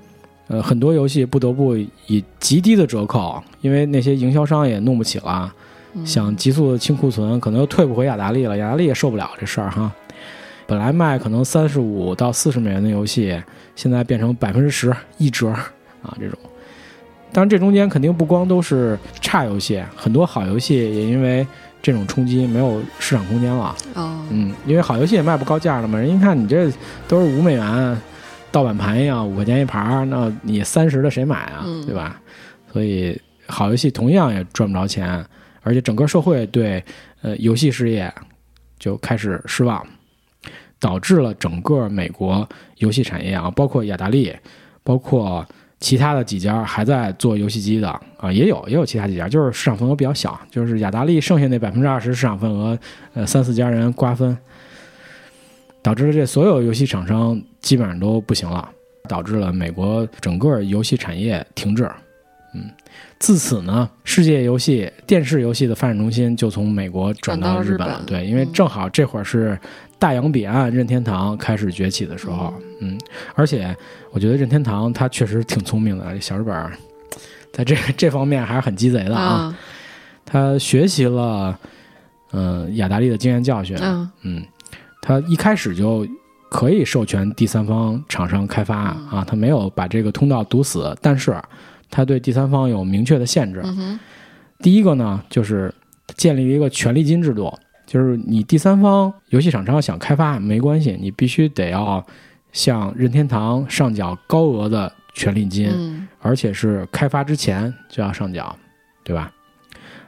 [0.47, 1.77] 呃很多游戏不得不
[2.07, 5.53] 以极低的折扣，因为那些营销商也弄不起了，
[6.03, 9.91] 想急速的清库存，可能又退不回雅达利了，雅达利也受不了这事儿哈。
[10.65, 13.39] 本来卖可能三十五到四十美元的游戏，
[13.75, 16.15] 现在变成百分之十一折啊！
[16.19, 16.37] 这种，
[17.31, 21.45] 当然这中间肯定不光都是差游戏，很多好游戏也因为
[21.81, 23.75] 这种冲击没有市场空间了。
[23.95, 26.71] 哦，嗯，因为好游戏也卖不高价了嘛，人一看你这
[27.07, 28.01] 都是五美元
[28.51, 31.65] 盗版盘一样，五块钱一盘，那你三十的谁买啊？
[31.85, 32.21] 对吧？
[32.71, 35.25] 所以好游戏同样也赚不着钱，
[35.61, 36.83] 而且整个社会对
[37.21, 38.13] 呃游戏事业
[38.77, 39.83] 就开始失望。
[40.79, 42.45] 导致了整个美国
[42.83, 44.35] 游戏产业啊，包括雅达利，
[44.83, 45.45] 包括
[45.79, 52.77] 其他的几家还在做游戏机的啊，也有也有其他几家，就是市场份额比较小，就是雅达利剩下那百分之二十市场份额，
[53.13, 54.37] 呃，三四家人瓜分，
[55.81, 58.69] 导致了这所有游戏厂商基本上都不行了，
[59.07, 61.89] 导致了美国整个游戏产业停滞。
[62.55, 62.69] 嗯，
[63.17, 68.03] 自此呢，世界游戏电视游戏的发展中心就从美国转到日本了。
[68.05, 69.57] 对，因为正好这会儿是。
[70.03, 72.99] 大洋彼岸，任天堂开始崛起的时候，嗯，
[73.35, 73.73] 而且
[74.11, 76.53] 我觉得任天堂他确实挺聪明的，小日本
[77.53, 79.57] 在这 这方面还是很鸡贼的啊。
[80.25, 81.57] 他学习了，
[82.33, 83.77] 嗯，雅达利的经验教训，
[84.23, 84.43] 嗯，
[85.01, 86.05] 他一开始就
[86.49, 88.77] 可以授权第三方厂商开发
[89.09, 91.33] 啊，他没有把这个通道堵死，但是
[91.89, 93.63] 他对第三方有明确的限制。
[94.59, 95.73] 第一个呢，就是
[96.17, 97.57] 建立一个权利金制度。
[97.85, 102.03] 就是你第三方游戏厂商想开发没关系，你必须得要
[102.51, 108.55] 向任天堂上缴高额的权利金，而且是开发之前就要上缴，
[109.03, 109.31] 对吧？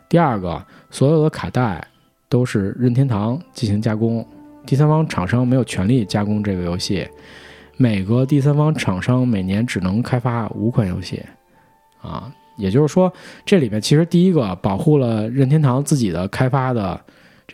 [0.08, 1.86] 第二个，所有的卡带
[2.30, 4.26] 都是任天堂进行加工，
[4.66, 7.08] 第三方厂商没有权利加工这个游戏。
[7.78, 11.22] 每个第三方厂商每年只能开发五款游戏，
[12.02, 13.12] 啊，也就是说，
[13.46, 17.00] 这里面其实第一个保护了任天堂自己的开发的。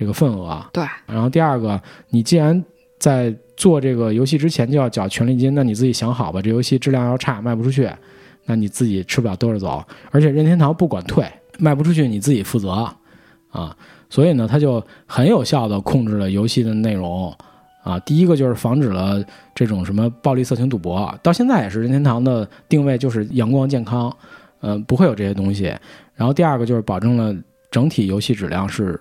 [0.02, 1.80] 这个份额对，然后第二个，
[2.10, 2.66] 你既然
[2.98, 7.88] 在做这个游戏之前就要缴权利金，那你自己想好吧，这游戏质量要差，卖不出去，
[8.46, 9.86] 那你自己吃不了兜着走。
[10.10, 11.24] 而且任天堂不管退，
[11.60, 12.92] 卖不出去你自己负责
[13.52, 13.78] 啊，
[14.10, 17.32] 所以呢，他就很有效的控制了游戏的内容
[17.84, 18.00] 啊。
[18.00, 19.24] 第一个就是防止了
[19.54, 24.12] 这种什么暴力、色情、赌博，到现在也是任天堂的定位就是阳光健康，
[24.62, 25.66] 嗯，不会有这些东西。
[26.16, 27.36] 然后第二个就是保证了
[27.70, 29.00] 整体游戏质量是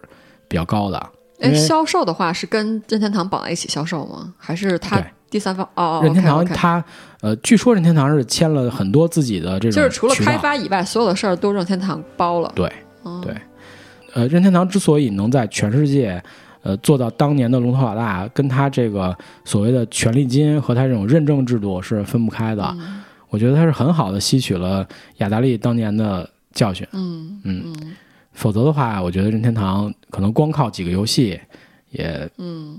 [0.50, 1.10] 比较高的。
[1.40, 4.34] 哎，销售的话是跟任天堂绑在一起销售吗？
[4.36, 5.66] 还是他第三方？
[5.74, 6.84] 哦，任天堂他
[7.22, 12.52] 呃，据说任天堂是签了很多自己的这种，就是除了开发以外，所有的事儿都任天堂包了。
[12.54, 12.70] 对，
[13.22, 13.34] 对，
[14.12, 16.22] 呃，任天堂之所以能在全世界
[16.62, 22.76] 呃做到当年的龙头老大，跟他这个所谓的权利金和他这种认证制度是分不开的。
[23.30, 24.86] 我觉得他是很好的吸取了
[25.18, 26.86] 雅达利当年的教训。
[26.92, 27.74] 嗯嗯。
[28.32, 31.38] 否则的话，我觉得任天堂可能光靠几个游戏
[31.90, 32.28] 也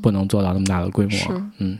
[0.01, 1.41] 不能做到那么大的规模。
[1.59, 1.77] 嗯，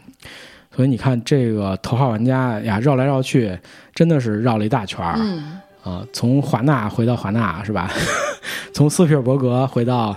[0.76, 3.58] 所以你看这个头号玩家呀，绕来绕去，
[3.96, 5.16] 真的是绕了一大圈儿。
[5.20, 7.90] 嗯啊，从华纳回到华纳是吧？
[8.72, 10.16] 从斯皮尔伯格回到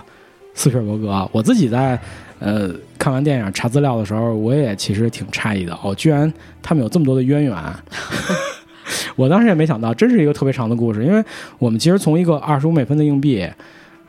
[0.53, 1.27] 斯皮尔伯格。
[1.31, 1.99] 我自己在
[2.37, 6.31] 呃看完电影查资料的时候，我也其实挺诧异的哦，居然
[6.61, 7.53] 他们有这么多的渊源。
[9.15, 11.23] 我当时也没想到，真是一个特别长的故事，因为
[11.57, 13.47] 我们其实从一个二十五美分的硬币，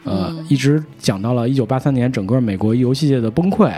[0.04, 3.72] 呃，一直讲到了一九八三年整个美国游戏界的崩溃。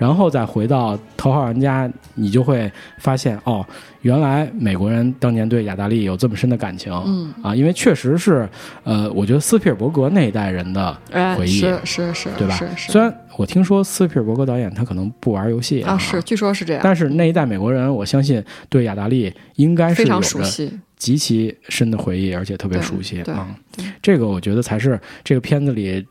[0.00, 3.62] 然后再回到头号玩家，你就会发现哦，
[4.00, 8.48] 原来美国人当年对雅达利有这么深的感情，嗯啊，因为确实是，
[8.82, 10.96] 呃，我觉得斯皮尔伯格那一代人的
[11.36, 12.56] 回忆是是是，对吧？
[12.56, 12.92] 是是。
[12.92, 23.54] 虽然我听说斯皮尔伯格导演他可能不玩游戏啊，是据说是这样，但是那一代美国人，我相信对雅达利应该是非常熟悉，极其深的回忆，而且特别熟悉啊。
[24.00, 26.02] 这个我觉得才是这个片子里。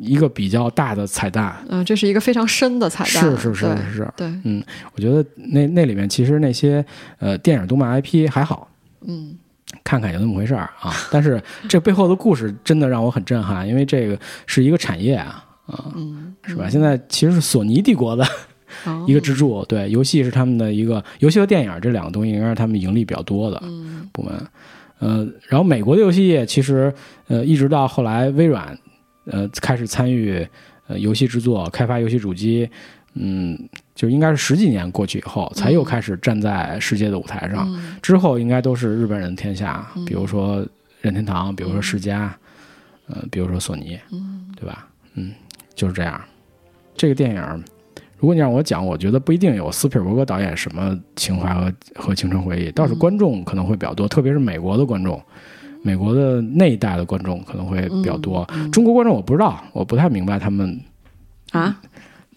[0.00, 6.82] 一个比较大的彩蛋，嗯，这是一个非常深的彩蛋，是是是是，对，嗯，我觉得那那里面其实那些
[7.18, 8.66] 呃电影动漫 IP 还好，
[9.06, 9.36] 嗯，
[9.84, 11.38] 看看有那么回事儿啊，但是
[11.68, 15.92] 这背后的故事真的让我很震撼，因为这个是一个产业啊，啊，
[16.46, 16.66] 是吧？
[16.70, 18.26] 现在其实是索尼帝国的
[19.06, 23.62] 一个支柱，对，游戏是他们的一个游戏和电影这两个东西应该是他们盈利比较多的
[24.12, 24.32] 部门，
[24.98, 26.90] 呃，然后美国的游戏业其实
[27.28, 28.74] 呃一直到后来微软。
[29.30, 30.46] 呃，开始参与
[30.86, 32.68] 呃游戏制作、开发游戏主机，
[33.14, 33.58] 嗯，
[33.94, 37.68] 就应该是十几年过去以后，才又开始站在世界的舞台上。
[38.02, 40.66] 之后应该都是日本人的天下，比如说
[41.00, 42.36] 任天堂，比如说世嘉，
[43.06, 43.98] 呃，比如说索尼，
[44.56, 44.86] 对吧？
[45.14, 45.32] 嗯，
[45.74, 46.20] 就是这样。
[46.96, 47.64] 这个电影，
[48.18, 55.20] 如果你让我讲，我觉得不一定有斯皮尔伯格导演什么情怀和和青春回忆，倒是观众可能会比较多，特别是美国的观众。
[55.82, 60.78] 美国的那一代的观众可能会比较多，中国观众我不知道，我不太明白他们
[61.52, 61.76] 啊，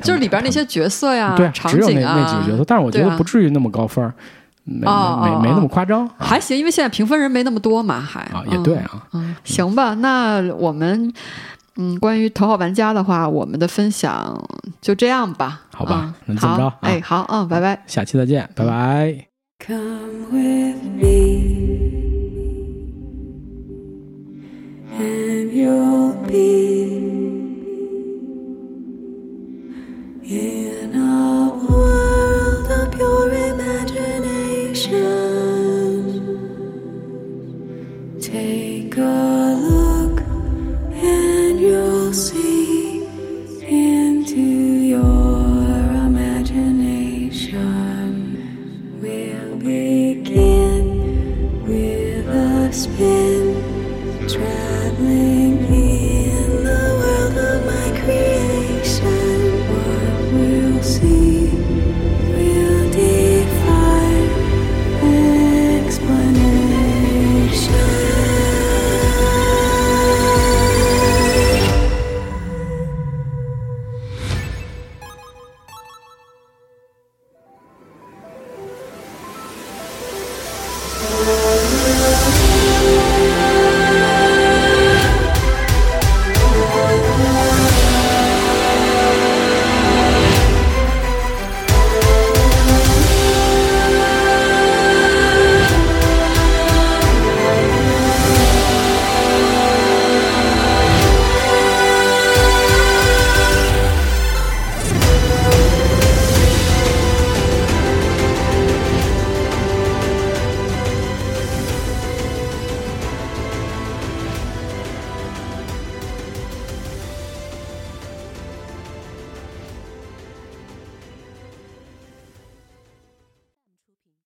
[0.03, 4.03] 就是里边那些角色呀，对，只有那那几个角色，但是我觉得不至于那么高分，
[4.63, 11.13] 没没没那么夸张，还行，因为现在评分人没那么多嘛，还啊也对啊，嗯，行吧，那我们
[11.75, 14.41] 嗯，关于头号玩家的话，我们的分享
[14.81, 16.73] 就这样吧，好吧，那怎么着？
[16.81, 19.27] 哎，好，嗯，拜拜，下期再见，拜拜。
[24.99, 26.83] and you'll be
[30.23, 34.99] in a world of pure imagination.
[38.21, 40.21] Take a look
[40.93, 43.03] and you'll see
[43.63, 45.41] into your
[46.05, 47.41] imagination.
[49.01, 50.83] We'll begin
[51.63, 53.42] with a spin.
[55.03, 55.52] Darling.